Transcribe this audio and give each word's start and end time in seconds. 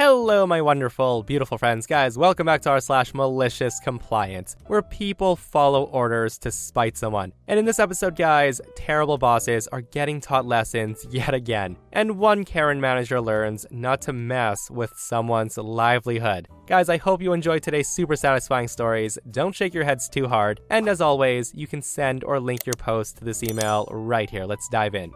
Hello, 0.00 0.46
my 0.46 0.62
wonderful, 0.62 1.22
beautiful 1.24 1.58
friends. 1.58 1.86
Guys, 1.86 2.16
welcome 2.16 2.46
back 2.46 2.62
to 2.62 2.70
r 2.70 2.80
slash 2.80 3.12
malicious 3.12 3.78
compliance, 3.80 4.56
where 4.66 4.80
people 4.80 5.36
follow 5.36 5.82
orders 5.82 6.38
to 6.38 6.50
spite 6.50 6.96
someone. 6.96 7.34
And 7.48 7.58
in 7.58 7.66
this 7.66 7.78
episode, 7.78 8.16
guys, 8.16 8.62
terrible 8.74 9.18
bosses 9.18 9.68
are 9.68 9.82
getting 9.82 10.18
taught 10.18 10.46
lessons 10.46 11.06
yet 11.10 11.34
again. 11.34 11.76
And 11.92 12.16
one 12.16 12.46
Karen 12.46 12.80
manager 12.80 13.20
learns 13.20 13.66
not 13.70 14.00
to 14.00 14.14
mess 14.14 14.70
with 14.70 14.90
someone's 14.96 15.58
livelihood. 15.58 16.48
Guys, 16.66 16.88
I 16.88 16.96
hope 16.96 17.20
you 17.20 17.34
enjoyed 17.34 17.62
today's 17.62 17.90
super 17.90 18.16
satisfying 18.16 18.68
stories. 18.68 19.18
Don't 19.30 19.54
shake 19.54 19.74
your 19.74 19.84
heads 19.84 20.08
too 20.08 20.26
hard. 20.26 20.62
And 20.70 20.88
as 20.88 21.02
always, 21.02 21.52
you 21.54 21.66
can 21.66 21.82
send 21.82 22.24
or 22.24 22.40
link 22.40 22.64
your 22.64 22.72
post 22.78 23.18
to 23.18 23.24
this 23.26 23.42
email 23.42 23.86
right 23.90 24.30
here. 24.30 24.46
Let's 24.46 24.66
dive 24.70 24.94
in. 24.94 25.12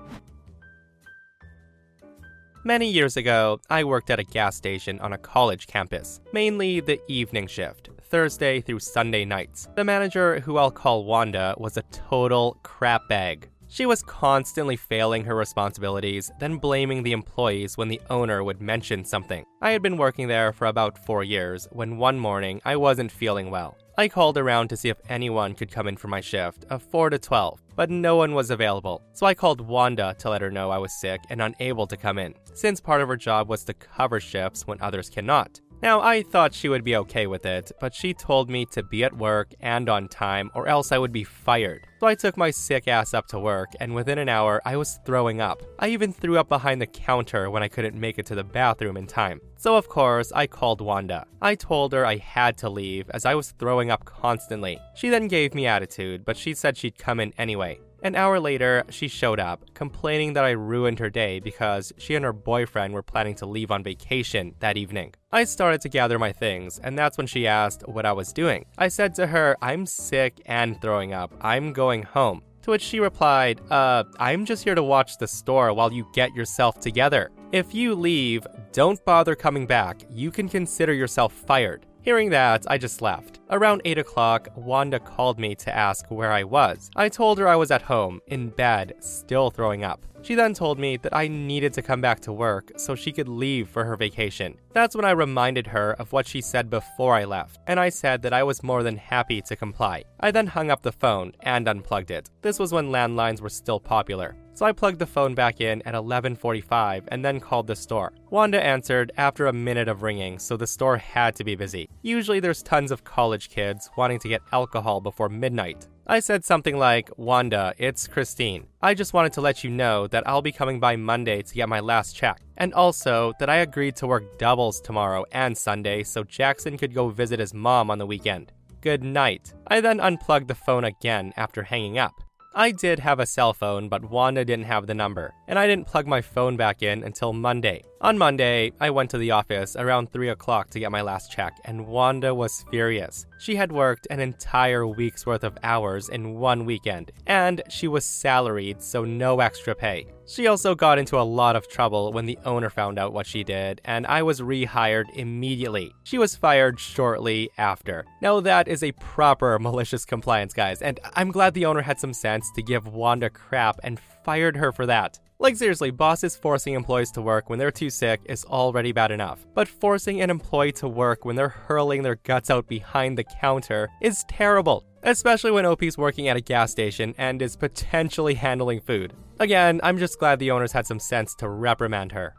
Many 2.67 2.89
years 2.89 3.19
ago, 3.19 3.61
I 3.69 3.85
worked 3.85 4.09
at 4.09 4.19
a 4.19 4.25
gas 4.25 4.57
station 4.57 4.99
on 5.01 5.13
a 5.13 5.19
college 5.19 5.67
campus, 5.67 6.23
mainly 6.33 6.81
the 6.81 6.99
evening 7.09 7.47
shift, 7.47 7.91
Thursday 8.01 8.63
through 8.63 8.79
Sunday 8.79 9.27
nights. 9.27 9.69
The 9.77 9.85
manager, 9.85 10.41
who 10.41 10.57
I'll 10.57 10.71
call 10.71 11.05
Wanda, 11.05 11.55
was 11.59 11.77
a 11.77 11.83
total 11.93 12.59
crap 12.63 13.07
bag. 13.07 13.51
She 13.69 13.85
was 13.85 14.03
constantly 14.03 14.77
failing 14.77 15.25
her 15.25 15.37
responsibilities, 15.37 16.31
then 16.41 16.57
blaming 16.57 17.03
the 17.03 17.13
employees 17.13 17.77
when 17.77 17.89
the 17.89 18.01
owner 18.09 18.43
would 18.43 18.63
mention 18.63 19.05
something. 19.05 19.45
I 19.61 19.73
had 19.73 19.83
been 19.83 19.99
working 19.99 20.29
there 20.29 20.51
for 20.55 20.65
about 20.65 21.05
four 21.05 21.23
years 21.23 21.69
when 21.71 21.99
one 21.99 22.19
morning 22.19 22.63
I 22.65 22.77
wasn't 22.77 23.13
feeling 23.13 23.51
well. 23.51 23.77
I 23.97 24.09
called 24.09 24.37
around 24.37 24.71
to 24.71 24.77
see 24.77 24.89
if 24.89 25.01
anyone 25.09 25.55
could 25.55 25.71
come 25.71 25.87
in 25.87 25.97
for 25.97 26.09
my 26.09 26.21
shift 26.21 26.65
of 26.69 26.83
4 26.83 27.11
to 27.11 27.19
12, 27.19 27.63
but 27.77 27.91
no 27.91 28.17
one 28.17 28.35
was 28.35 28.51
available. 28.51 29.01
So 29.13 29.25
I 29.25 29.35
called 29.35 29.61
Wanda 29.61 30.17
to 30.19 30.31
let 30.31 30.43
her 30.43 30.51
know 30.51 30.73
I 30.73 30.79
was 30.79 31.01
sick 31.01 31.21
and 31.31 31.41
unable 31.41 31.87
to 31.87 31.97
come 31.97 32.19
in, 32.19 32.35
since 32.55 32.81
part 32.81 33.03
of 33.03 33.09
her 33.09 33.17
job 33.17 33.49
was 33.49 33.63
to 33.67 33.75
cover 33.75 34.19
shifts 34.19 34.67
when 34.67 34.81
others 34.81 35.09
cannot. 35.09 35.61
Now, 35.85 36.01
I 36.01 36.23
thought 36.23 36.55
she 36.55 36.71
would 36.71 36.83
be 36.83 36.97
okay 36.97 37.27
with 37.27 37.45
it, 37.45 37.71
but 37.79 37.95
she 37.95 38.15
told 38.15 38.49
me 38.49 38.65
to 38.73 38.83
be 38.83 39.05
at 39.05 39.19
work 39.19 39.49
and 39.61 39.87
on 39.91 40.09
time, 40.09 40.51
or 40.55 40.67
else 40.67 40.93
I 40.93 40.97
would 40.97 41.13
be 41.13 41.25
fired. 41.25 41.87
So 42.01 42.07
I 42.07 42.15
took 42.15 42.39
my 42.39 42.51
sick 42.51 42.89
ass 42.89 43.13
up 43.13 43.27
to 43.29 43.39
work, 43.39 43.69
and 43.81 43.95
within 43.95 44.17
an 44.17 44.31
hour, 44.31 44.63
I 44.65 44.79
was 44.79 44.99
throwing 45.05 45.43
up. 45.43 45.63
I 45.79 45.89
even 45.89 46.11
threw 46.11 46.39
up 46.39 46.49
behind 46.49 46.81
the 46.81 46.87
counter 46.87 47.51
when 47.51 47.63
I 47.63 47.69
couldn't 47.69 48.01
make 48.01 48.19
it 48.19 48.25
to 48.27 48.35
the 48.35 48.43
bathroom 48.43 48.97
in 48.97 49.07
time. 49.07 49.43
So, 49.59 49.77
of 49.77 49.91
course, 49.91 50.33
I 50.35 50.47
called 50.47 50.81
Wanda. 50.81 51.27
I 51.43 51.55
told 51.55 51.93
her 51.93 52.07
I 52.07 52.17
had 52.17 52.57
to 52.59 52.71
leave 52.71 53.11
as 53.11 53.27
I 53.27 53.35
was 53.35 53.51
throwing 53.51 53.91
up 53.91 54.07
constantly. 54.07 54.81
She 54.95 55.11
then 55.11 55.29
gave 55.29 55.55
me 55.55 55.67
attitude, 55.67 56.25
but 56.25 56.39
she 56.39 56.55
said 56.55 56.79
she'd 56.79 56.97
come 56.97 57.21
in 57.21 57.35
anyway. 57.37 57.79
An 58.05 58.15
hour 58.15 58.39
later, 58.39 58.85
she 58.91 59.09
showed 59.09 59.41
up, 59.41 59.73
complaining 59.73 60.35
that 60.35 60.45
I 60.45 60.51
ruined 60.51 60.99
her 60.99 61.09
day 61.09 61.41
because 61.41 61.91
she 61.97 62.15
and 62.15 62.23
her 62.23 62.35
boyfriend 62.35 62.93
were 62.93 63.03
planning 63.03 63.35
to 63.37 63.47
leave 63.47 63.71
on 63.71 63.83
vacation 63.83 64.55
that 64.61 64.77
evening. 64.77 65.15
I 65.33 65.45
started 65.45 65.81
to 65.81 65.89
gather 65.89 66.19
my 66.19 66.31
things, 66.31 66.79
and 66.79 66.99
that's 66.99 67.17
when 67.17 67.27
she 67.27 67.47
asked 67.47 67.89
what 67.89 68.05
I 68.05 68.13
was 68.13 68.35
doing. 68.35 68.67
I 68.77 68.89
said 68.89 69.15
to 69.15 69.29
her, 69.29 69.57
I'm 69.63 69.87
sick 69.87 70.43
and 70.45 70.79
throwing 70.83 71.15
up. 71.15 71.33
I'm 71.41 71.73
going 71.73 72.03
home. 72.03 72.43
To 72.65 72.73
which 72.73 72.83
she 72.83 73.01
replied, 73.01 73.63
Uh, 73.71 74.05
I'm 74.19 74.45
just 74.45 74.65
here 74.65 74.75
to 74.75 74.83
watch 74.83 75.17
the 75.17 75.27
store 75.27 75.73
while 75.73 75.91
you 75.91 76.07
get 76.13 76.35
yourself 76.35 76.81
together. 76.81 77.31
If 77.53 77.75
you 77.75 77.95
leave, 77.95 78.47
don't 78.73 79.03
bother 79.07 79.35
coming 79.35 79.67
back. 79.67 80.03
You 80.11 80.31
can 80.31 80.51
consider 80.51 80.93
yourself 80.93 81.33
fired. 81.33 81.87
Hearing 82.05 82.29
that, 82.31 82.67
I 82.69 82.77
just 82.77 83.01
left. 83.01 83.41
Around 83.49 83.81
8 83.87 83.97
o'clock, 83.97 84.49
Wanda 84.57 85.01
called 85.01 85.39
me 85.39 85.55
to 85.55 85.75
ask 85.75 86.11
where 86.11 86.33
I 86.33 86.45
was. 86.45 86.91
I 86.95 87.09
told 87.09 87.39
her 87.39 87.49
I 87.49 87.57
was 87.57 87.71
at 87.71 87.81
home, 87.81 88.21
in 88.27 88.51
bed, 88.51 88.93
still 89.01 89.51
throwing 89.51 89.85
up. 89.85 90.05
She 90.21 90.35
then 90.35 90.53
told 90.53 90.79
me 90.79 90.99
that 90.99 91.17
I 91.17 91.29
needed 91.29 91.73
to 91.73 91.83
come 91.83 92.03
back 92.03 92.21
to 92.21 92.33
work 92.33 92.73
so 92.77 92.95
she 92.95 93.11
could 93.11 93.29
leave 93.29 93.71
for 93.71 93.87
her 93.87 93.97
vacation. 93.97 94.57
That's 94.75 94.95
when 94.95 95.07
I 95.07 95.13
reminded 95.13 95.67
her 95.69 95.93
of 95.95 96.13
what 96.13 96.27
she 96.27 96.43
said 96.43 96.69
before 96.69 97.15
I 97.15 97.25
left, 97.25 97.59
and 97.67 97.81
I 97.81 97.89
said 97.89 98.21
that 98.21 98.35
I 98.35 98.43
was 98.43 98.63
more 98.63 98.83
than 98.83 98.99
happy 98.99 99.41
to 99.41 99.57
comply. 99.57 100.05
I 100.21 100.31
then 100.31 100.47
hung 100.47 100.71
up 100.71 100.83
the 100.83 100.93
phone 100.93 101.33
and 101.41 101.67
unplugged 101.67 102.11
it. 102.11 102.29
This 102.43 102.59
was 102.59 102.71
when 102.71 102.91
landlines 102.91 103.41
were 103.41 103.49
still 103.49 103.81
popular. 103.81 104.37
So 104.55 104.65
I 104.65 104.73
plugged 104.73 105.01
the 105.01 105.07
phone 105.07 105.35
back 105.35 105.61
in 105.61 105.83
at 105.83 105.95
11:45 105.95 107.09
and 107.09 107.25
then 107.25 107.41
called 107.41 107.67
the 107.67 107.75
store. 107.75 108.13
Wanda 108.31 108.65
answered 108.65 109.11
after 109.17 109.47
a 109.47 109.53
minute 109.53 109.89
of 109.89 110.03
ringing, 110.03 110.39
so 110.39 110.57
the 110.57 110.67
store 110.67 110.97
had 110.97 111.35
to 111.37 111.45
be 111.45 111.57
busy. 111.57 111.89
Usually 112.03 112.39
there's 112.39 112.63
tons 112.63 112.93
of 112.93 113.03
college 113.03 113.51
kids 113.51 113.91
wanting 113.97 114.21
to 114.21 114.29
get 114.29 114.43
alcohol 114.53 115.01
before 115.01 115.29
midnight. 115.29 115.89
I 116.07 116.21
said 116.21 116.45
something 116.45 116.79
like, 116.79 117.11
"Wanda, 117.17 117.75
it's 117.79 118.07
Christine. 118.07 118.67
I 118.81 118.95
just 118.95 119.13
wanted 119.13 119.33
to 119.33 119.41
let 119.41 119.65
you 119.65 119.71
know 119.71 120.07
that 120.09 120.29
I'll 120.29 120.43
be 120.43 120.53
coming 120.53 120.79
by 120.79 120.95
Monday 120.97 121.43
to 121.43 121.55
get 121.55 121.69
my 121.69 121.81
last 121.81 122.15
check, 122.15 122.41
and 122.57 122.73
also 122.75 123.33
that 123.41 123.51
I 123.51 123.57
agreed 123.57 123.97
to 123.97 124.07
work 124.07 124.39
doubles 124.39 124.81
tomorrow 124.81 125.25
and 125.33 125.59
Sunday 125.59 126.05
so 126.05 126.23
Jackson 126.23 126.79
could 126.79 126.95
go 126.95 127.09
visit 127.09 127.41
his 127.41 127.55
mom 127.55 127.91
on 127.91 127.99
the 127.99 128.07
weekend." 128.07 128.53
Good 128.83 129.03
night. 129.03 129.55
I 129.67 129.81
then 129.81 129.99
unplugged 129.99 130.47
the 130.47 130.55
phone 130.55 130.85
again 130.85 131.33
after 131.37 131.63
hanging 131.63 131.99
up. 131.99 132.13
I 132.57 132.71
did 132.71 133.01
have 133.01 133.19
a 133.19 133.27
cell 133.27 133.53
phone, 133.53 133.89
but 133.89 134.09
Wanda 134.09 134.45
didn't 134.45 134.67
have 134.67 134.87
the 134.87 134.95
number, 134.95 135.35
and 135.49 135.59
I 135.59 135.67
didn't 135.67 135.89
plug 135.89 136.07
my 136.07 136.21
phone 136.21 136.57
back 136.57 136.85
in 136.85 137.03
until 137.03 137.33
Monday. 137.33 137.83
On 138.05 138.19
Monday, 138.19 138.71
I 138.83 138.91
went 138.91 139.09
to 139.13 139.17
the 139.17 139.31
office 139.31 139.77
around 139.77 140.13
3 140.13 140.29
o'clock 140.29 140.69
to 140.69 140.79
get 140.79 140.93
my 140.93 141.01
last 141.01 141.33
check, 141.33 141.59
and 141.65 141.87
Wanda 141.87 142.35
was 142.35 142.63
furious. 142.71 143.25
She 143.39 143.57
had 143.57 143.73
worked 143.73 144.07
an 144.11 144.21
entire 144.21 144.87
week's 144.87 145.25
worth 145.25 145.43
of 145.43 145.57
hours 145.63 146.11
in 146.11 146.35
one 146.35 146.67
weekend, 146.67 147.13
and 147.27 147.63
she 147.71 147.89
was 147.89 148.05
salaried, 148.05 148.83
so 148.83 149.07
no 149.07 149.41
extra 149.41 149.75
pay. 149.75 150.05
She 150.27 150.49
also 150.49 150.75
got 150.75 150.99
into 150.99 151.19
a 151.19 151.25
lot 151.25 151.57
of 151.57 151.67
trouble 151.67 152.13
when 152.13 152.27
the 152.27 152.39
owner 152.45 152.69
found 152.69 152.99
out 152.99 153.15
what 153.15 153.27
she 153.27 153.43
did, 153.43 153.81
and 153.87 154.07
I 154.07 154.23
was 154.23 154.43
rehired 154.43 155.07
immediately. 155.15 155.91
She 156.03 156.19
was 156.19 156.37
fired 156.37 156.79
shortly 156.79 157.49
after. 157.57 158.05
Now, 158.21 158.39
that 158.41 158.69
is 158.69 158.83
a 158.83 158.93
proper 158.93 159.59
malicious 159.59 160.05
compliance, 160.05 160.53
guys, 160.53 160.83
and 160.83 161.01
I'm 161.15 161.31
glad 161.31 161.55
the 161.55 161.65
owner 161.65 161.81
had 161.81 161.99
some 161.99 162.13
sense 162.13 162.51
to 162.55 162.63
give 162.63 162.87
Wanda 162.87 163.31
crap 163.31 163.81
and 163.83 163.99
fired 163.99 164.59
her 164.59 164.73
for 164.73 164.85
that. 164.85 165.21
Like, 165.45 165.57
seriously, 165.57 165.91
bosses 165.91 166.35
forcing 166.35 166.73
employees 166.73 167.11
to 167.11 167.21
work 167.21 167.51
when 167.51 167.59
they're 167.59 167.71
too 167.71 167.91
sick 167.91 168.23
is 168.25 168.47
already 168.47 168.93
bad 168.93 169.11
enough. 169.11 169.45
But 169.53 169.69
forcing 169.69 170.23
an 170.23 170.31
employee 170.31 170.73
to 170.73 170.89
work 170.89 171.27
when 171.27 171.37
they're 171.37 171.51
hurling 171.51 172.03
their 172.03 172.15
guts 172.15 172.49
out 172.49 172.67
behind 172.67 173.19
the 173.19 173.25
counter 173.25 173.91
is 174.01 174.25
terrible. 174.27 174.87
Especially 175.03 175.51
when 175.51 175.67
OP's 175.67 175.99
working 175.99 176.29
at 176.29 176.39
a 176.39 176.41
gas 176.41 176.71
station 176.71 177.15
and 177.19 177.43
is 177.43 177.57
potentially 177.57 178.33
handling 178.33 178.81
food. 178.81 179.13
Again, 179.39 179.81
I'm 179.83 179.99
just 179.99 180.19
glad 180.19 180.39
the 180.39 180.51
owners 180.51 180.73
had 180.73 180.87
some 180.87 180.99
sense 180.99 181.35
to 181.35 181.49
reprimand 181.51 182.13
her. 182.13 182.35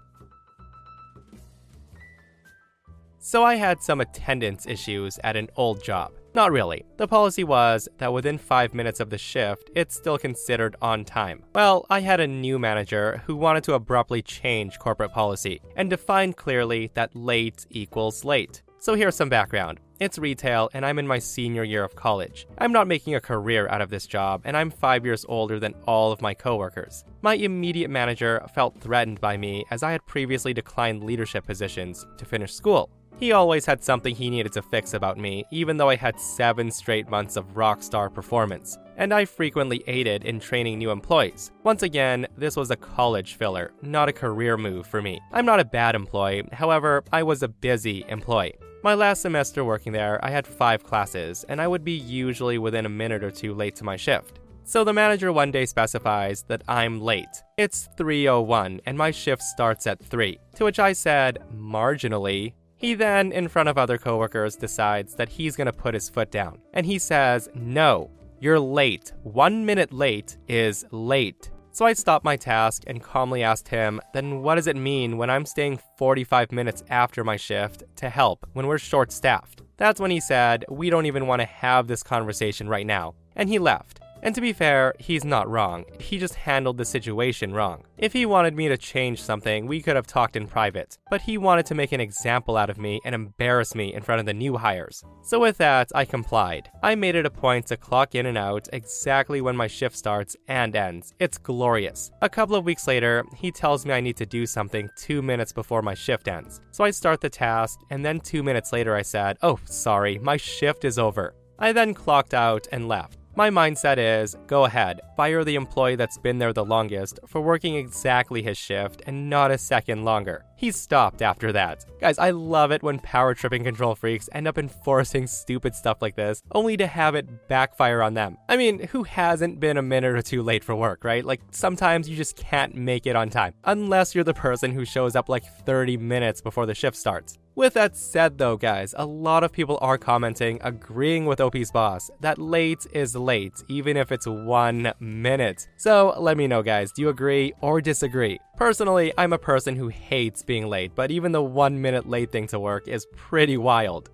So 3.20 3.44
I 3.44 3.54
had 3.54 3.84
some 3.84 4.02
attendance 4.02 4.66
issues 4.66 5.20
at 5.24 5.36
an 5.36 5.52
old 5.56 5.84
job. 5.84 6.12
Not 6.36 6.52
really. 6.52 6.84
The 6.98 7.08
policy 7.08 7.46
was 7.46 7.88
that 7.98 8.12
within 8.12 8.38
five 8.38 8.74
minutes 8.74 9.00
of 9.00 9.10
the 9.10 9.18
shift, 9.18 9.72
it's 9.74 9.96
still 9.96 10.18
considered 10.18 10.76
on 10.82 11.06
time. 11.06 11.42
Well, 11.56 11.86
I 11.90 12.02
had 12.02 12.20
a 12.20 12.28
new 12.28 12.60
manager 12.60 13.24
who 13.26 13.38
wanted 13.38 13.64
to 13.64 13.74
abruptly 13.74 14.22
change 14.22 14.78
corporate 14.78 15.14
policy 15.14 15.62
and 15.78 15.90
define 15.90 16.34
clearly 16.34 16.92
that 16.94 17.16
late 17.16 17.66
equals 17.70 18.26
late. 18.26 18.64
So 18.80 18.96
here's 18.96 19.16
some 19.16 19.30
background. 19.30 19.80
It's 20.02 20.20
retail, 20.20 20.70
and 20.74 20.86
I'm 20.86 21.00
in 21.00 21.08
my 21.08 21.20
senior 21.20 21.64
year 21.64 21.86
of 21.86 21.96
college. 21.96 22.46
I'm 22.58 22.74
not 22.74 22.86
making 22.86 23.16
a 23.16 23.22
career 23.22 23.70
out 23.70 23.82
of 23.82 23.90
this 23.90 24.06
job, 24.06 24.42
and 24.44 24.58
I'm 24.58 24.70
five 24.70 25.06
years 25.06 25.26
older 25.30 25.58
than 25.58 25.74
all 25.88 26.12
of 26.12 26.22
my 26.22 26.34
coworkers. 26.34 27.06
My 27.22 27.36
immediate 27.36 27.90
manager 27.90 28.46
felt 28.54 28.82
threatened 28.82 29.22
by 29.22 29.38
me 29.38 29.64
as 29.72 29.84
I 29.84 29.94
had 29.94 30.06
previously 30.06 30.54
declined 30.54 31.06
leadership 31.06 31.46
positions 31.46 32.06
to 32.18 32.26
finish 32.26 32.54
school. 32.54 32.90
He 33.18 33.32
always 33.32 33.66
had 33.66 33.82
something 33.82 34.14
he 34.14 34.30
needed 34.30 34.52
to 34.54 34.62
fix 34.62 34.94
about 34.94 35.18
me, 35.18 35.46
even 35.50 35.78
though 35.78 35.90
I 35.90 35.96
had 35.96 36.20
seven 36.20 36.70
straight 36.70 37.10
months 37.10 37.38
of 37.38 37.54
rockstar 37.54 38.14
performance. 38.14 38.78
And 38.98 39.14
I 39.14 39.24
frequently 39.24 39.84
aided 39.88 40.26
in 40.26 40.40
training 40.40 40.80
new 40.80 40.92
employees. 40.92 41.52
Once 41.64 41.84
again, 41.84 42.28
this 42.38 42.58
was 42.58 42.72
a 42.72 42.76
college 42.76 43.36
filler, 43.36 43.72
not 43.82 44.10
a 44.10 44.14
career 44.14 44.58
move 44.58 44.86
for 44.86 45.02
me. 45.02 45.22
I'm 45.32 45.46
not 45.46 45.62
a 45.62 45.66
bad 45.66 45.96
employee, 45.96 46.44
however, 46.52 47.04
I 47.14 47.24
was 47.24 47.42
a 47.42 47.48
busy 47.48 48.04
employee. 48.10 48.56
My 48.84 48.94
last 48.94 49.22
semester 49.22 49.64
working 49.64 49.94
there, 49.94 50.24
I 50.24 50.30
had 50.30 50.46
five 50.46 50.84
classes, 50.84 51.46
and 51.48 51.62
I 51.62 51.68
would 51.68 51.84
be 51.84 51.94
usually 51.94 52.58
within 52.58 52.86
a 52.86 52.90
minute 52.90 53.24
or 53.24 53.32
two 53.32 53.54
late 53.54 53.76
to 53.78 53.86
my 53.86 53.96
shift. 53.96 54.40
So 54.68 54.84
the 54.84 54.94
manager 54.94 55.32
one 55.32 55.52
day 55.52 55.66
specifies 55.66 56.44
that 56.48 56.64
I'm 56.68 57.00
late. 57.00 57.44
It's 57.56 57.88
3:01 57.98 58.82
and 58.86 58.98
my 58.98 59.12
shift 59.12 59.44
starts 59.44 59.86
at 59.86 60.04
3. 60.04 60.40
To 60.56 60.64
which 60.66 60.80
I 60.80 60.94
said, 60.94 61.38
marginally. 61.56 62.54
He 62.78 62.94
then, 62.94 63.32
in 63.32 63.48
front 63.48 63.70
of 63.70 63.78
other 63.78 63.98
coworkers, 63.98 64.56
decides 64.56 65.16
that 65.16 65.30
he's 65.30 65.56
going 65.56 65.68
to 65.68 65.74
put 65.74 65.94
his 65.94 66.10
foot 66.10 66.32
down. 66.32 66.60
And 66.74 66.86
he 66.86 67.00
says, 67.00 67.50
"No, 67.54 68.12
you're 68.40 68.60
late. 68.60 69.14
1 69.24 69.66
minute 69.66 69.94
late 69.94 70.38
is 70.48 70.86
late." 70.92 71.52
So 71.76 71.86
I 71.86 71.92
stopped 71.92 72.24
my 72.24 72.38
task 72.38 72.84
and 72.88 73.04
calmly 73.04 73.44
asked 73.44 73.68
him, 73.68 74.00
then 74.14 74.42
what 74.42 74.56
does 74.56 74.68
it 74.68 74.78
mean 74.78 75.18
when 75.18 75.30
I'm 75.30 75.46
staying 75.46 75.82
45 75.98 76.54
minutes 76.54 76.86
after 76.90 77.22
my 77.26 77.36
shift 77.36 77.84
to 77.98 78.10
help 78.10 78.48
when 78.54 78.68
we're 78.68 78.78
short 78.78 79.12
staffed? 79.12 79.62
That's 79.76 80.00
when 80.00 80.10
he 80.10 80.22
said, 80.22 80.64
We 80.70 80.90
don't 80.90 81.06
even 81.06 81.28
want 81.28 81.42
to 81.42 81.46
have 81.46 81.88
this 81.88 82.02
conversation 82.02 82.70
right 82.70 82.88
now. 82.88 83.16
And 83.36 83.50
he 83.50 83.60
left. 83.60 84.00
And 84.22 84.34
to 84.34 84.42
be 84.42 84.54
fair, 84.54 84.96
he's 85.00 85.24
not 85.24 85.50
wrong. 85.50 85.86
He 86.00 86.18
just 86.18 86.36
handled 86.36 86.78
the 86.78 86.86
situation 86.86 87.54
wrong. 87.54 87.84
If 87.98 88.14
he 88.14 88.26
wanted 88.26 88.56
me 88.56 88.68
to 88.68 88.78
change 88.78 89.22
something, 89.22 89.68
we 89.68 89.82
could 89.82 89.96
have 89.96 90.08
talked 90.08 90.36
in 90.36 90.48
private. 90.48 90.98
But 91.10 91.22
he 91.22 91.38
wanted 91.38 91.66
to 91.68 91.76
make 91.76 91.92
an 91.92 92.02
example 92.02 92.58
out 92.58 92.70
of 92.70 92.78
me 92.78 93.00
and 93.06 93.14
embarrass 93.14 93.76
me 93.76 93.94
in 93.94 94.02
front 94.02 94.20
of 94.20 94.26
the 94.26 94.34
new 94.34 94.58
hires. 94.58 95.04
So 95.24 95.40
with 95.40 95.58
that, 95.58 95.92
I 95.94 96.06
complied. 96.06 96.70
I 96.82 96.96
made 96.96 97.16
it 97.16 97.26
a 97.26 97.30
point 97.30 97.68
to 97.68 97.78
clock 97.78 98.16
in 98.16 98.26
and 98.26 98.38
out 98.38 98.68
exactly 98.74 99.42
when 99.42 99.56
my 99.56 99.68
shift 99.68 99.96
starts 99.96 100.36
and 100.48 100.76
ends. 100.76 101.14
It's 101.20 101.38
glorious. 101.38 102.12
A 102.22 102.30
couple 102.30 102.56
of 102.56 102.66
weeks 102.66 102.88
later, 102.88 103.24
he 103.36 103.52
tells 103.52 103.86
me 103.86 103.94
I 103.94 104.02
need 104.02 104.18
to 104.18 104.26
do 104.26 104.46
something 104.46 104.90
two 104.98 105.22
minutes 105.22 105.54
before 105.54 105.82
my 105.82 105.94
shift 105.94 106.28
ends. 106.28 106.62
So 106.72 106.84
I 106.84 106.92
start 106.92 107.22
the 107.22 107.30
task, 107.30 107.80
and 107.90 108.04
then 108.04 108.20
two 108.20 108.44
minutes 108.44 108.74
later, 108.74 108.96
I 108.96 109.02
said, 109.02 109.38
Oh, 109.42 109.60
sorry, 109.66 110.20
my 110.20 110.38
shift 110.38 110.84
is 110.84 110.98
over. 110.98 111.36
I 111.58 111.72
then 111.72 111.94
clocked 111.94 112.34
out 112.34 112.68
and 112.72 112.88
left. 112.88 113.20
My 113.38 113.50
mindset 113.50 113.98
is 113.98 114.34
go 114.48 114.64
ahead, 114.64 115.02
fire 115.18 115.44
the 115.44 115.56
employee 115.56 115.98
that's 115.98 116.18
been 116.18 116.40
there 116.40 116.54
the 116.54 116.64
longest 116.64 117.20
for 117.28 117.42
working 117.42 117.76
exactly 117.76 118.42
his 118.42 118.58
shift 118.58 119.02
and 119.08 119.30
not 119.30 119.52
a 119.52 119.58
second 119.58 120.06
longer. 120.06 120.46
He 120.56 120.72
stopped 120.72 121.22
after 121.22 121.52
that. 121.52 121.86
Guys, 122.00 122.18
I 122.18 122.30
love 122.30 122.72
it 122.72 122.82
when 122.82 122.98
power 123.00 123.34
tripping 123.34 123.66
control 123.66 123.94
freaks 123.94 124.30
end 124.32 124.48
up 124.48 124.58
enforcing 124.58 125.28
stupid 125.28 125.76
stuff 125.76 126.02
like 126.02 126.16
this, 126.16 126.42
only 126.54 126.78
to 126.78 126.88
have 126.88 127.14
it 127.14 127.50
backfire 127.50 128.02
on 128.02 128.14
them. 128.14 128.38
I 128.48 128.56
mean, 128.56 128.88
who 128.88 129.04
hasn't 129.04 129.60
been 129.60 129.76
a 129.76 129.82
minute 129.82 130.16
or 130.16 130.22
two 130.22 130.42
late 130.42 130.64
for 130.64 130.74
work, 130.74 131.04
right? 131.04 131.26
Like, 131.26 131.42
sometimes 131.52 132.08
you 132.08 132.16
just 132.16 132.38
can't 132.38 132.74
make 132.74 133.06
it 133.06 133.18
on 133.18 133.30
time, 133.30 133.54
unless 133.66 134.16
you're 134.16 134.24
the 134.24 134.34
person 134.34 134.72
who 134.72 134.86
shows 134.86 135.14
up 135.14 135.28
like 135.28 135.44
30 135.44 135.98
minutes 135.98 136.40
before 136.40 136.66
the 136.66 136.74
shift 136.74 136.96
starts. 136.96 137.38
With 137.58 137.76
that 137.76 137.96
said, 137.96 138.38
though, 138.38 138.58
guys, 138.58 138.94
a 138.98 139.06
lot 139.06 139.46
of 139.46 139.54
people 139.54 139.78
are 139.80 139.98
commenting, 139.98 140.60
agreeing 140.62 141.26
with 141.26 141.40
OP's 141.40 141.72
boss, 141.72 142.12
that 142.20 142.38
late 142.38 142.86
is 142.92 143.16
late, 143.16 143.64
even 143.70 143.96
if 143.96 144.12
it's 144.12 144.28
one 144.28 144.92
minute. 145.00 145.70
So 145.78 146.14
let 146.20 146.36
me 146.36 146.48
know, 146.48 146.62
guys, 146.62 146.92
do 146.92 147.02
you 147.02 147.08
agree 147.08 147.54
or 147.62 147.80
disagree? 147.80 148.42
Personally, 148.58 149.14
I'm 149.18 149.32
a 149.32 149.38
person 149.38 149.78
who 149.78 149.88
hates 149.88 150.44
being 150.44 150.68
late, 150.68 150.92
but 150.96 151.12
even 151.12 151.32
the 151.32 151.42
one 151.42 151.82
minute 151.82 152.10
late 152.10 152.30
thing 152.30 152.48
to 152.48 152.60
work 152.60 152.90
is 152.90 153.08
pretty 153.16 153.56
wild. 153.56 154.10